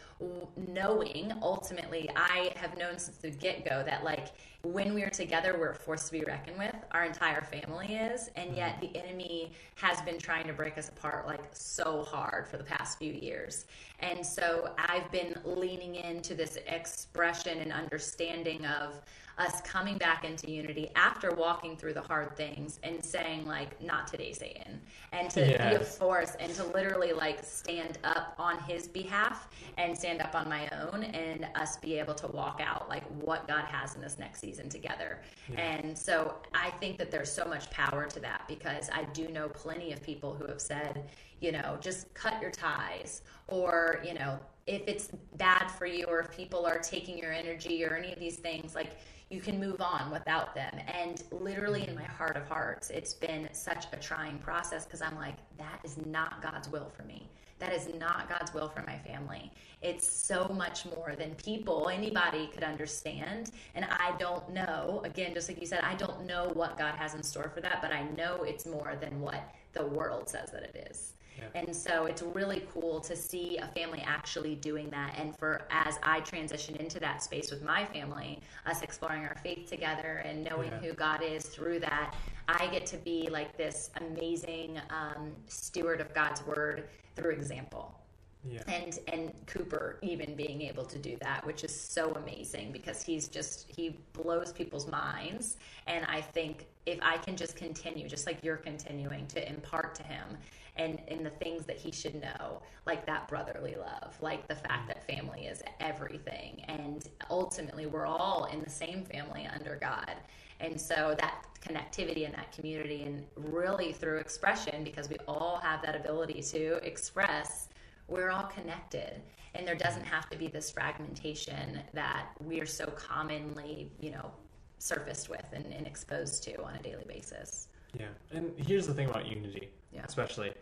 [0.68, 4.30] knowing ultimately I have known since the get-go that like
[4.62, 6.76] when we're together we're a force to be reckoned with.
[6.92, 8.30] Our entire family is.
[8.36, 8.94] And yet Mm-hmm.
[8.94, 12.98] the enemy has been trying to break us apart like so hard for the past
[12.98, 13.66] few years.
[14.00, 19.02] And so I've been leaning into this expression and understanding of
[19.38, 24.08] us coming back into unity after walking through the hard things and saying like not
[24.08, 24.80] today satan.
[25.12, 29.98] And to be a force and to literally like stand up on his behalf and
[30.06, 33.66] stand up on my own and us be able to walk out like what god
[33.66, 35.20] has in this next season together.
[35.58, 39.50] And so i think that there's so much power to that because i do know
[39.50, 41.10] plenty of people who have said
[41.42, 44.38] you know just cut your ties or you know
[44.68, 48.20] if it's bad for you or if people are taking your energy or any of
[48.20, 48.98] these things like
[49.32, 50.80] you can move on without them.
[50.88, 55.16] And literally in my heart of hearts it's been such a trying process because i'm
[55.16, 57.28] like that is not god's will for me
[57.60, 59.52] that is not god's will for my family
[59.82, 65.48] it's so much more than people anybody could understand and i don't know again just
[65.50, 68.04] like you said i don't know what god has in store for that but i
[68.18, 71.46] know it's more than what the world says that it is Yeah.
[71.54, 75.16] and so it's really cool to see a family actually doing that.
[75.20, 79.68] And for as I transition into that space with my family, us exploring our faith
[79.70, 80.80] together and knowing Yeah.
[80.80, 82.16] who God is through that,
[82.48, 88.00] I get to be like this amazing um, steward of God's word through example.
[88.48, 93.02] Yeah, and and Cooper even being able to do that, which is so amazing because
[93.02, 95.58] he's just he blows people's minds,
[95.88, 100.04] and I think if I can just continue, just like you're continuing to impart to
[100.04, 100.38] him,
[100.76, 104.88] and in the things that he should know, like that brotherly love, like the fact
[104.88, 104.88] mm-hmm.
[104.90, 110.14] that family is everything, and ultimately we're all in the same family under God.
[110.60, 115.82] And so that connectivity and that community, and really through expression, because we all have
[115.82, 117.70] that ability to express
[118.08, 119.24] we're all connected
[119.56, 124.30] and there doesn't have to be this fragmentation that we are so commonly you know
[124.78, 127.68] surfaced with and, and exposed to on a daily basis
[128.00, 128.08] yeah.
[128.32, 130.04] And here's the thing about unity, Yeah.
[130.06, 130.54] especially,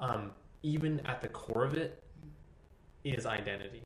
[0.00, 0.32] um,
[0.62, 2.02] even at the core of it,
[3.04, 3.82] is identity.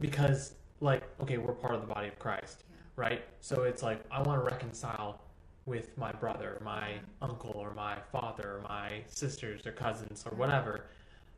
[0.00, 2.64] Because, like, okay, we're part of the body of Christ,
[2.96, 3.24] right?
[3.40, 5.20] So it's like I want to reconcile
[5.66, 10.84] with my brother, my uncle, or my father, or my sisters, or cousins, or whatever.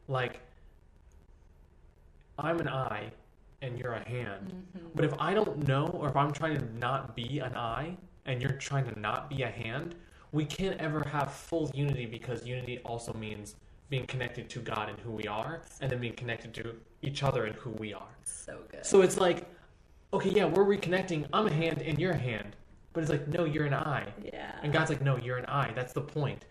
[0.09, 0.41] Like,
[2.39, 3.13] I'm an eye
[3.63, 4.53] and you're a hand.
[4.53, 4.87] Mm-hmm.
[4.95, 7.97] But if I don't know, or if I'm trying to not be an eye
[8.27, 9.95] and you're trying to not be a hand,
[10.33, 13.55] we can't ever have full unity because unity also means
[13.89, 17.45] being connected to God and who we are, and then being connected to each other
[17.45, 18.09] and who we are.
[18.25, 19.49] so good So it's like,
[20.13, 21.27] okay, yeah, we're reconnecting.
[21.33, 22.57] I'm a hand and you're a hand.
[22.93, 24.07] But it's like, no, you're an eye.
[24.25, 25.73] yeah And God's like, no, you're an eye.
[25.75, 26.47] That's the point.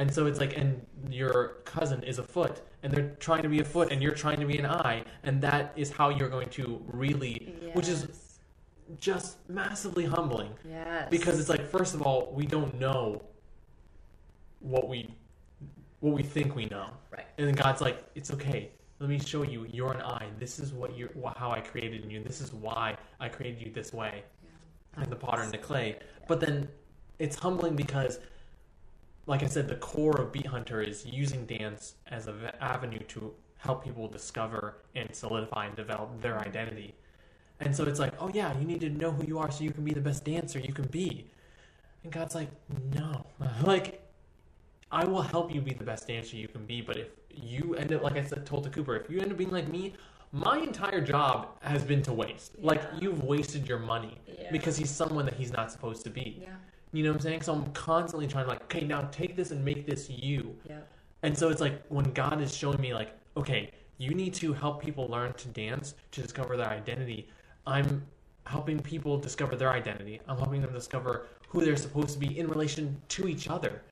[0.00, 0.80] And so it's like, and
[1.10, 4.40] your cousin is a foot, and they're trying to be a foot, and you're trying
[4.40, 8.08] to be an eye, and that is how you're going to really, which is
[8.98, 13.22] just massively humbling yes because it's like, first of all, we don't know
[14.60, 15.14] what we
[16.00, 18.70] what we think we know, right and then God's like, it's okay.
[19.00, 19.66] Let me show you.
[19.72, 20.28] You're an eye.
[20.38, 22.22] This is what you're, how I created you.
[22.22, 24.22] This is why I created you this way,
[24.96, 25.96] like the potter and the clay.
[26.28, 26.68] But then
[27.18, 28.20] it's humbling because,
[29.26, 33.32] like I said, the core of Beat Hunter is using dance as an avenue to
[33.56, 36.48] help people discover and solidify and develop their mm-hmm.
[36.48, 36.94] identity.
[37.60, 39.70] And so it's like, oh yeah, you need to know who you are so you
[39.70, 41.26] can be the best dancer you can be.
[42.04, 42.48] And God's like,
[42.94, 43.24] no,
[43.62, 44.02] like
[44.92, 47.92] I will help you be the best dancer you can be, but if you end
[47.92, 49.94] up, like I said, told to Cooper, if you end up being like me,
[50.32, 52.56] my entire job has been to waste.
[52.60, 54.50] Like you've wasted your money Yeah.
[54.52, 56.38] because he's someone that he's not supposed to be.
[56.42, 56.50] yeah
[56.92, 57.42] You know what I'm saying?
[57.42, 60.56] So I'm constantly trying to like, okay, now take this and make this you.
[60.68, 60.86] yep
[61.22, 64.80] And so it's like when God is showing me like, okay, you need to help
[64.82, 67.28] people learn to dance to discover their identity.
[67.66, 68.06] I'm
[68.46, 70.20] helping people discover their identity.
[70.28, 73.82] I'm helping them discover who they're supposed to be in relation to each other.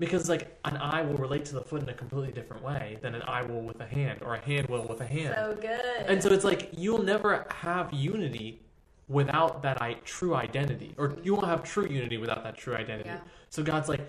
[0.00, 3.14] Because like an eye will relate to the foot in a completely different way than
[3.14, 5.34] an eye will with a hand, or a hand will with a hand.
[5.36, 6.06] So good.
[6.08, 8.62] And so it's like you'll never have unity
[9.08, 11.24] without that I, true identity, or mm-hmm.
[11.24, 13.10] you won't have true unity without that true identity.
[13.10, 13.18] Yeah.
[13.50, 14.08] So God's like,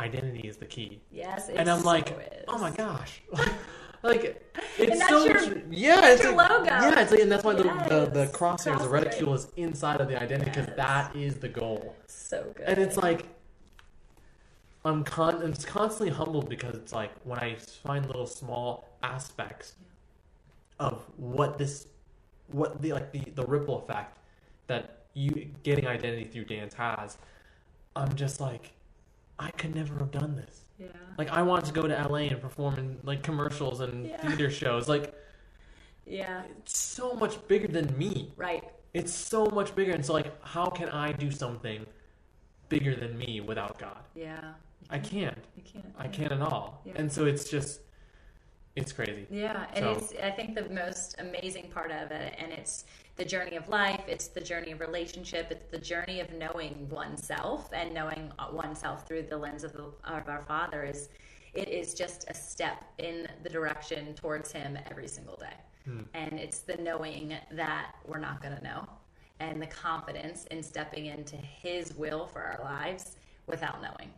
[0.00, 2.08] identity is the key, yes, it and I'm like,
[2.48, 3.22] oh my gosh,
[4.02, 4.42] like
[4.78, 6.64] it's that's so your- yeah, it's your like, logo.
[6.64, 10.08] yeah, it's like, and that's why the the, the crosshairs, the reticule is inside of
[10.08, 10.76] the identity because Yes.
[10.76, 12.66] that is the goal, so good.
[12.66, 13.26] and it's like.
[14.84, 19.74] I'm con- I'm constantly humbled because it's like when I find little small aspects
[20.78, 21.86] of what this,
[22.48, 24.18] what the like the, the ripple effect
[24.68, 27.18] that you getting identity through dance has.
[27.96, 28.72] I'm just like,
[29.38, 30.62] I could never have done this.
[30.78, 30.86] yeah.
[31.18, 34.16] Like I wanted to go to LA and perform in like commercials and Yeah.
[34.26, 34.88] theater shows.
[34.88, 35.12] Like
[36.06, 36.42] Yeah.
[36.58, 38.32] it's so much bigger than me.
[38.36, 38.64] Right.
[38.94, 41.84] It's so much bigger, and so like, how can I do something
[42.68, 43.98] bigger than me without God?
[44.14, 44.54] Yeah.
[44.90, 45.18] I mm-hmm.
[45.18, 45.38] can't.
[45.56, 45.94] You can't.
[45.98, 46.82] I can't at all.
[46.84, 46.92] Yeah.
[46.96, 47.80] And so it's just,
[48.76, 49.26] it's crazy.
[49.30, 52.84] Yeah, and So- it's I think the most amazing part of it, and it's
[53.16, 54.02] the journey of life.
[54.08, 55.48] It's the journey of relationship.
[55.50, 59.84] It's the journey of knowing oneself and knowing uh, oneself through the lens of, the,
[60.04, 60.84] of our Father.
[60.84, 61.08] Is
[61.52, 66.00] it is just a step in the direction towards Him every single day, hmm.
[66.14, 68.88] and it's the knowing that we're not going to know,
[69.40, 73.16] and the confidence in stepping into His will for our lives
[73.46, 74.10] without knowing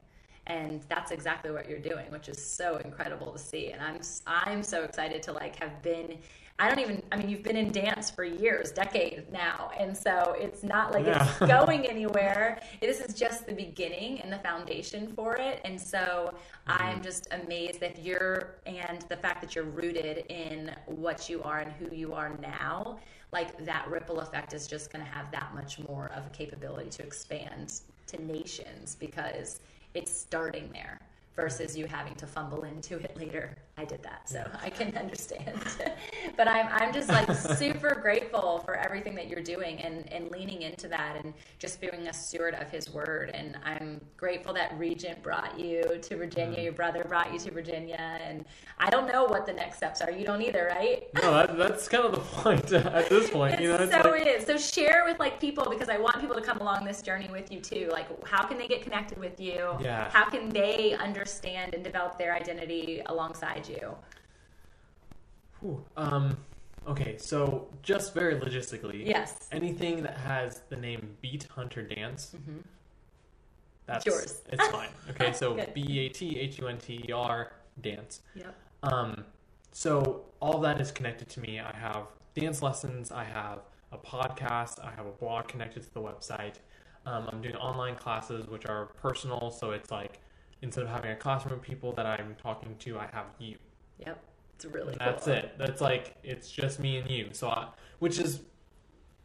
[0.52, 3.70] and that's exactly what you're doing which is so incredible to see.
[3.70, 6.18] And i'm i'm so excited to like have been
[6.58, 9.70] i don't even i mean you've been in dance for years decade now.
[9.78, 12.60] And so it's not like it's going anywhere.
[12.80, 15.60] This is just the beginning and the foundation for it.
[15.64, 16.34] And so
[16.68, 16.82] mm-hmm.
[16.82, 21.60] i'm just amazed that you're and the fact that you're rooted in what you are
[21.60, 22.98] and who you are now
[23.32, 26.90] like that ripple effect is just going to have that much more of a capability
[26.90, 29.60] to expand to nations because
[29.94, 30.98] it's starting there
[31.36, 33.56] versus you having to fumble into it later.
[33.78, 35.58] I did that, so I can understand.
[36.36, 40.62] but I'm I'm just like super grateful for everything that you're doing and and leaning
[40.62, 43.30] into that and just being a steward of His Word.
[43.32, 46.58] And I'm grateful that Regent brought you to Virginia.
[46.58, 46.64] Mm.
[46.64, 48.44] Your brother brought you to Virginia, and
[48.78, 50.10] I don't know what the next steps are.
[50.10, 51.08] You don't either, right?
[51.14, 53.58] No, that, that's kind of the point at this point.
[53.58, 54.44] You know, it's so like, is.
[54.44, 57.50] So share with like people because I want people to come along this journey with
[57.50, 57.88] you too.
[57.90, 59.76] Like, how can they get connected with you?
[59.80, 60.10] Yeah.
[60.10, 63.94] How can they understand and develop their identity alongside you?
[65.60, 65.84] Whew.
[65.96, 66.36] Um,
[66.88, 69.48] okay, so just very logistically, Yes.
[69.52, 72.34] anything that has the name Beat Hunter Dance,
[73.86, 74.42] that's yours.
[74.50, 74.88] It's fine.
[75.10, 75.54] Okay, so.
[75.74, 78.20] B A T H U N T E R dance.
[78.34, 78.54] Yep.
[78.84, 79.24] Um,
[79.72, 81.58] so all that is connected to me.
[81.60, 83.10] I have dance lessons.
[83.10, 83.60] I have
[83.90, 84.82] a podcast.
[84.84, 86.54] I have a blog connected to the website.
[87.06, 89.50] Um, I'm doing online classes, which are personal.
[89.50, 90.20] So it's like
[90.62, 93.56] instead of having a classroom of people that I'm talking to, I have you.
[93.98, 94.22] Yep.
[94.56, 95.34] It's really And that's cool.
[95.34, 95.54] it.
[95.58, 97.28] That's like it's just me and you.
[97.32, 98.40] So, I, which is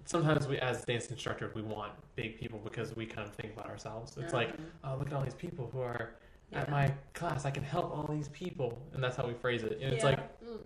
[0.06, 3.68] sometimes we, as dance instructors, we want big people because we kind of think about
[3.68, 4.18] ourselves.
[4.18, 4.50] It's like,
[4.84, 6.16] oh, look at all these people who are
[6.54, 7.46] at my class.
[7.46, 9.80] I can help all these people, and that's how we phrase it.
[9.82, 10.60] And it's like, mm,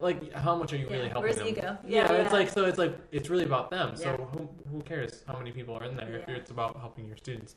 [0.00, 1.12] like how much are you really Yeah.
[1.12, 1.46] helping Where's them?
[1.46, 1.78] ego?
[1.86, 2.64] Yeah, Yeah, it's like so.
[2.64, 3.94] It's like it's really about them.
[3.96, 7.16] So who who cares how many people are in there if it's about helping your
[7.16, 7.54] students?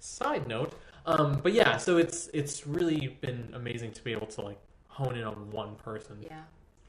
[0.00, 0.74] Side note,
[1.06, 5.16] um, but yeah, so it's it's really been amazing to be able to like hone
[5.16, 6.42] in on one person Yeah.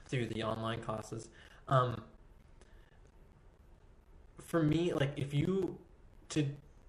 [0.07, 1.30] through the online classes.
[1.68, 2.01] Um,
[4.41, 5.78] for me, like if you
[6.30, 6.45] to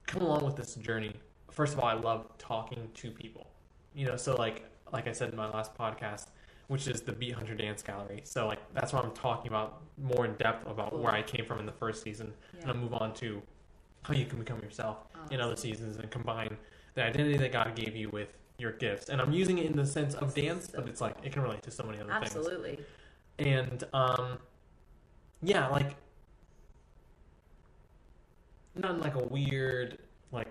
[0.07, 1.15] come along with this journey,
[1.51, 3.49] first of all, I love talking to people.
[3.95, 6.27] You know, so like like I said in my last podcast,
[6.69, 8.21] which is the Beat Hunter Dance Gallery.
[8.25, 11.01] So like that's what I'm talking about more in depth about Cool.
[11.01, 13.43] where I came from in the first season, and I'll move on to
[14.03, 14.99] how you can become yourself
[15.33, 16.57] in other seasons and combine
[16.97, 18.29] the identity that God gave you with
[18.59, 19.11] your gifts.
[19.11, 21.63] And I'm using it in the sense of dance, but it's like it can relate
[21.63, 22.79] to so many other things Absolutely.
[23.39, 24.39] and um
[25.43, 25.95] yeah like
[28.75, 29.99] not in like a weird
[30.33, 30.49] like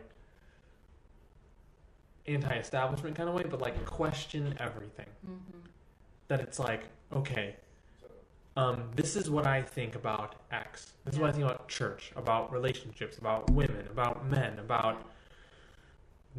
[2.27, 5.59] anti-establishment kind of way but like question everything Mm-hmm.
[6.27, 6.83] that it's like
[7.13, 7.55] okay
[8.57, 12.11] um this is what i think about x this is what i think about church
[12.15, 15.01] about relationships about women about men about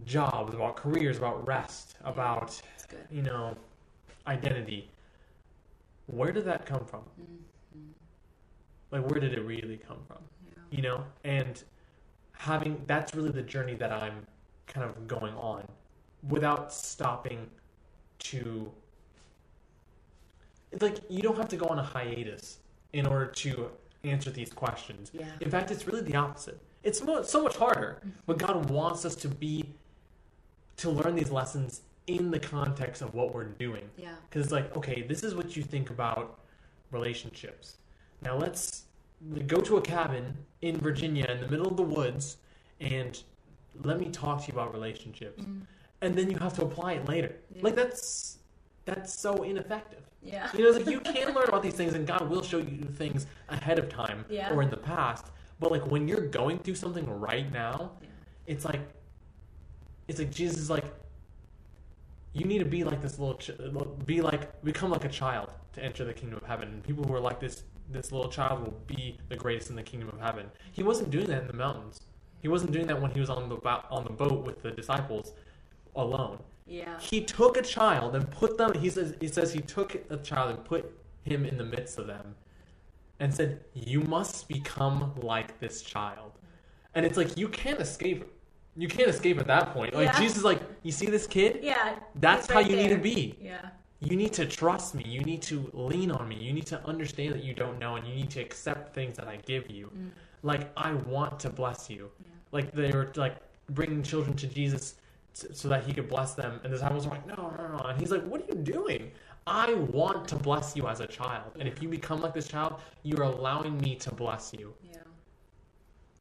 [0.04, 2.60] jobs about careers about rest about
[3.10, 3.56] you know,
[4.26, 4.90] identity.
[6.06, 7.00] Where did that come from?
[7.20, 7.90] Mm-hmm.
[8.90, 10.18] Like, where did it really come from?
[10.46, 10.62] Yeah.
[10.70, 11.62] You know, and
[12.32, 14.26] having that's really the journey that I'm
[14.66, 15.66] kind of going on
[16.28, 17.48] without stopping
[18.20, 18.70] to.
[20.72, 22.58] It's like you don't have to go on a hiatus
[22.92, 23.70] in order to
[24.04, 25.10] answer these questions.
[25.12, 25.26] Yeah.
[25.40, 26.60] In fact, it's really the opposite.
[26.82, 29.64] It's so much harder, but God wants us to be
[30.78, 33.88] to learn these lessons in the context of what we're doing.
[33.96, 34.14] Yeah.
[34.28, 36.40] Because it's like, okay, this is what you think about
[36.92, 37.76] relationships.
[38.22, 38.84] Now let's
[39.46, 42.36] go to a cabin in Virginia in the middle of the woods
[42.80, 43.20] and
[43.82, 45.42] let me talk to you about relationships.
[45.42, 45.62] Mm.
[46.02, 47.34] And then you have to apply it later.
[47.54, 47.62] Yeah.
[47.62, 48.38] Like that's
[48.84, 50.02] that's so ineffective.
[50.22, 50.48] Yeah.
[50.54, 52.84] You know, it's like you can learn about these things and God will show you
[52.96, 54.52] things ahead of time Yeah.
[54.52, 55.26] or in the past.
[55.58, 58.08] But like when you're going through something right now, Yeah.
[58.46, 58.80] it's like
[60.08, 60.84] it's like Jesus is like
[62.32, 63.52] you need to be like this little ch-
[64.04, 66.68] be like become like a child to enter the kingdom of heaven.
[66.68, 69.82] And people who are like this this little child will be the greatest in the
[69.82, 70.50] kingdom of heaven.
[70.72, 72.00] He wasn't doing that in the mountains.
[72.42, 73.56] He wasn't doing that when he was on the
[73.90, 75.32] on the boat with the disciples
[75.94, 76.38] alone.
[76.68, 76.98] Yeah.
[76.98, 80.50] he took a child and put them he says he says he took a child
[80.50, 82.34] and put him in the midst of them
[83.20, 86.32] and said you must become like this child.
[86.94, 88.24] And it's like you can't escape
[88.76, 89.94] you can't escape at that point.
[89.94, 90.20] Like Yeah.
[90.20, 91.60] jesus is like you see this kid?
[91.62, 91.96] Yeah.
[92.16, 93.38] that's he's how right you need to be.
[93.40, 93.70] Yeah.
[94.00, 95.04] you need to trust me.
[95.16, 96.36] You need to lean on me.
[96.46, 99.26] You need to understand that you don't know and you need to accept things that
[99.34, 99.86] i give you.
[99.96, 100.10] Mm.
[100.50, 102.02] Like i want to bless you.
[102.24, 102.28] Yeah.
[102.56, 103.36] like they were like
[103.78, 104.84] bringing children to jesus
[105.34, 107.82] s- so that he could bless them and the disciples were like no no no.
[107.88, 109.02] And he's like what are you doing?
[109.66, 109.68] I
[110.00, 112.72] want to bless you as a child and if you become like this child
[113.08, 114.66] you're allowing me to bless you.
[114.92, 114.98] Yeah.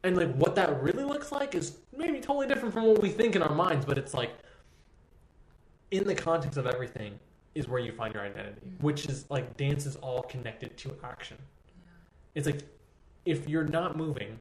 [0.05, 3.35] And like what that really looks like is maybe totally different from what we think
[3.35, 4.31] in our minds but it's like
[5.91, 7.19] in the context of everything
[7.55, 8.83] is where you find your identity mm-hmm.
[8.83, 11.37] which is like dance is all connected to action
[12.35, 12.61] it's like
[13.25, 14.39] if you're not moving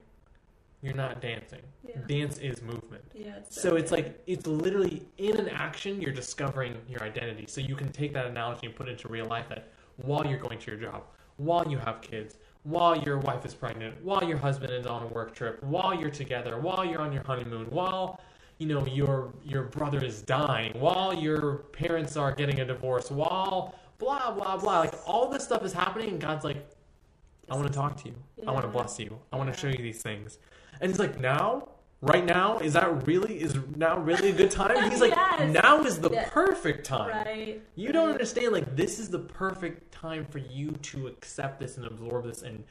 [0.84, 1.96] you're not dancing Yeah.
[2.06, 3.38] dance is movement Yeah.
[3.48, 7.46] so it's like it's literally in an action you're discovering your identity.
[7.48, 10.38] So you can take that analogy and put it into real life that while you're
[10.38, 11.04] going to your job,
[11.38, 15.06] while you have kids, while your wife is pregnant, while your husband is on a
[15.06, 18.20] work trip, while you're together, while you're on your honeymoon, while
[18.58, 23.74] you know your your brother is dying, while your parents are getting a divorce, while
[23.98, 26.66] blah blah blah, like all this stuff is happening, and God's like,
[27.50, 28.14] I want to talk to you.
[28.46, 29.18] I want to bless you.
[29.32, 30.38] I want to show you these things.
[30.80, 31.68] And he's like, now,
[32.04, 34.90] right now, is that really is now really a good time?
[34.90, 35.52] He's like, Yes.
[35.52, 36.28] now is the Yeah.
[36.30, 37.08] perfect time.
[37.26, 37.62] Right.
[37.74, 38.52] You don't understand.
[38.52, 42.64] Like, this is the perfect time for you to accept this and absorb this and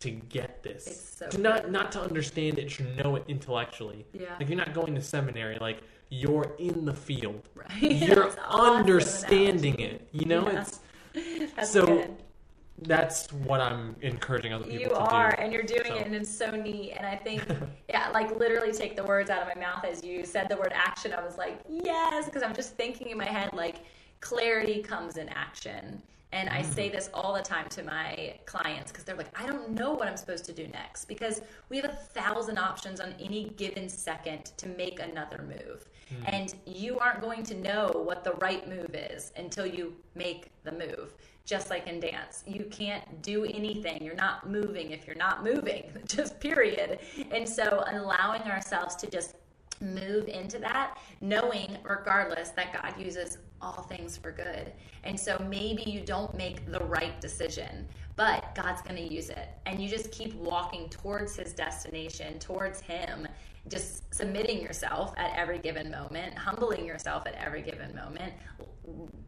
[0.00, 0.86] to get this.
[0.86, 1.72] It's so to not good.
[1.72, 4.04] not to understand it, to know it intellectually.
[4.12, 4.34] Yeah.
[4.38, 5.56] Like you're not going to seminary.
[5.60, 7.48] Like you're in the field.
[7.54, 7.70] Right.
[7.82, 9.96] You're awesome understanding analogy.
[9.96, 10.08] it.
[10.12, 10.60] You know, Yeah.
[10.62, 10.80] it's
[11.56, 12.10] That's so good.
[12.82, 15.42] That's what I'm encouraging other people You to are, do.
[15.42, 16.92] and you're doing So- it, and it's so neat.
[16.96, 17.44] And I think,
[17.88, 20.72] yeah, like literally take the words out of my mouth as you said the word
[20.74, 21.12] action.
[21.12, 23.76] I was like, yes, because I'm just thinking in my head, like,
[24.20, 26.02] clarity comes in action.
[26.32, 26.96] And I say mm-hmm.
[26.96, 30.16] this all the time to my clients because they're like, I don't know what I'm
[30.16, 34.68] supposed to do next because we have a thousand options on any given second to
[34.70, 35.88] make another move.
[36.12, 36.32] Mm.
[36.32, 40.72] And you aren't going to know what the right move is until you make the
[40.72, 41.14] move.
[41.46, 44.02] Just like in dance, you can't do anything.
[44.02, 47.00] You're not moving if you're not moving, just period.
[47.30, 49.36] And so allowing ourselves to just
[49.80, 54.72] move into that, knowing regardless that God uses all things for good.
[55.04, 59.48] And so maybe you don't make the right decision, but God's going to use it.
[59.66, 63.26] And you just keep walking towards his destination, towards him,
[63.68, 68.32] just submitting yourself at every given moment, humbling yourself at every given moment,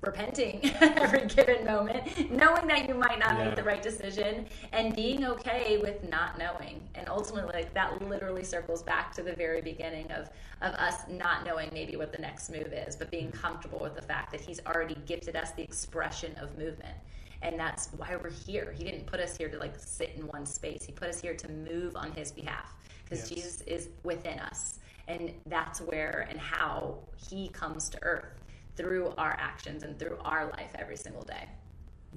[0.03, 3.47] repenting at every given moment, knowing that you might not Yeah.
[3.47, 6.87] make the right decision, and being okay with not knowing.
[6.95, 10.28] And ultimately, like that literally circles back to the very beginning of
[10.62, 14.03] of us not knowing maybe what the next move is, but being comfortable with the
[14.03, 16.97] fact that He's already gifted us the expression of movement.
[17.43, 18.72] And that's why we're here.
[18.76, 20.84] He didn't put us here to like sit in one space.
[20.84, 22.74] He put us here to move on his behalf
[23.09, 23.39] because Yes.
[23.39, 24.79] Jesus is within us.
[25.09, 28.41] And that's where and how he comes to earth
[28.77, 31.49] through our actions and through our life every single day.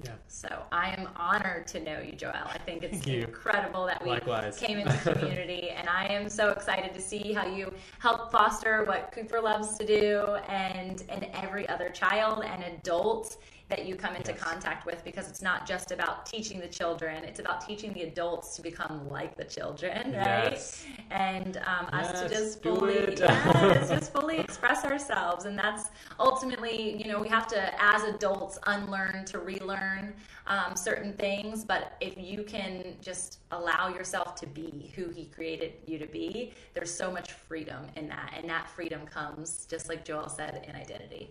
[0.04, 0.12] Yeah.
[0.28, 2.32] So I am honored to know you, Joel.
[2.46, 4.58] I think it's incredible that we Likewise.
[4.58, 9.12] came into community, and I am so excited to see how you help foster what
[9.12, 13.36] Cooper loves to do, and and every other child and adult
[13.70, 14.40] that you come into Yes.
[14.40, 18.54] contact with, because it's not just about teaching the children; it's about teaching the adults
[18.56, 20.52] to become like the children, right?
[20.52, 20.84] Yes.
[21.10, 27.10] And um, us to just fully, yes, just fully express ourselves, and that's ultimately, you
[27.10, 30.14] know, we have to, as adults, unlearn to relearn
[30.46, 31.64] um, certain things.
[31.64, 36.52] But if you can just allow yourself to be who He created you to be,
[36.74, 40.74] there's so much freedom in that, and that freedom comes, just like Joel said, in
[40.76, 41.30] identity.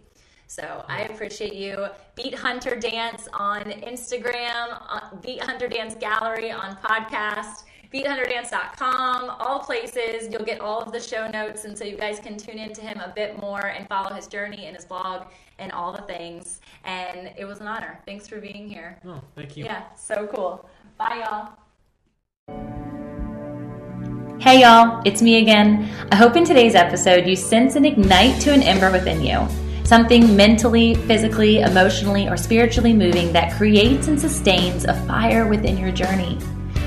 [0.50, 1.86] So I appreciate you.
[2.16, 10.32] Beat Hunter Dance on Instagram, uh, Beat Hunter Dance Gallery on podcast beathunterdance.com, all places.
[10.32, 13.00] You'll get all of the show notes, and so you guys can tune into him
[13.00, 15.28] a bit more and follow his journey and his blog
[15.58, 16.62] and all the things.
[16.84, 18.00] And it was an honor.
[18.06, 19.00] Thanks for being here.
[19.06, 19.66] Oh, thank you.
[19.66, 20.70] Yeah, so cool.
[20.97, 21.50] Bye, y'all.
[24.39, 25.89] Hey, y'all, it's me again.
[26.12, 29.47] I hope in today's episode you sense and ignite to an ember within you.
[29.89, 35.91] Something mentally, physically, emotionally, or spiritually moving that creates and sustains a fire within your
[35.91, 36.37] journey.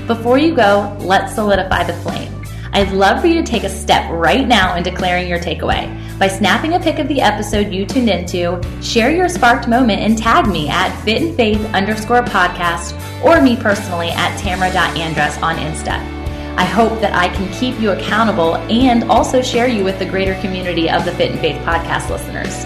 [0.07, 2.31] Before you go, let's solidify the flame.
[2.71, 5.83] I'd love for you to take a step right now in declaring your takeaway.
[6.17, 10.17] By snapping a pic of the episode you tuned into, share your sparked moment and
[10.17, 15.97] tag me at fit and faith underscore podcast or me personally at tamara.andress on Insta.
[16.55, 20.39] I hope that I can keep you accountable and also share you with the greater
[20.39, 22.65] community of the Fit and Faith podcast listeners.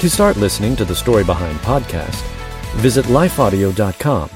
[0.00, 2.22] To start listening to the Story Behind podcast,
[2.76, 4.28] visit lifeaudio.com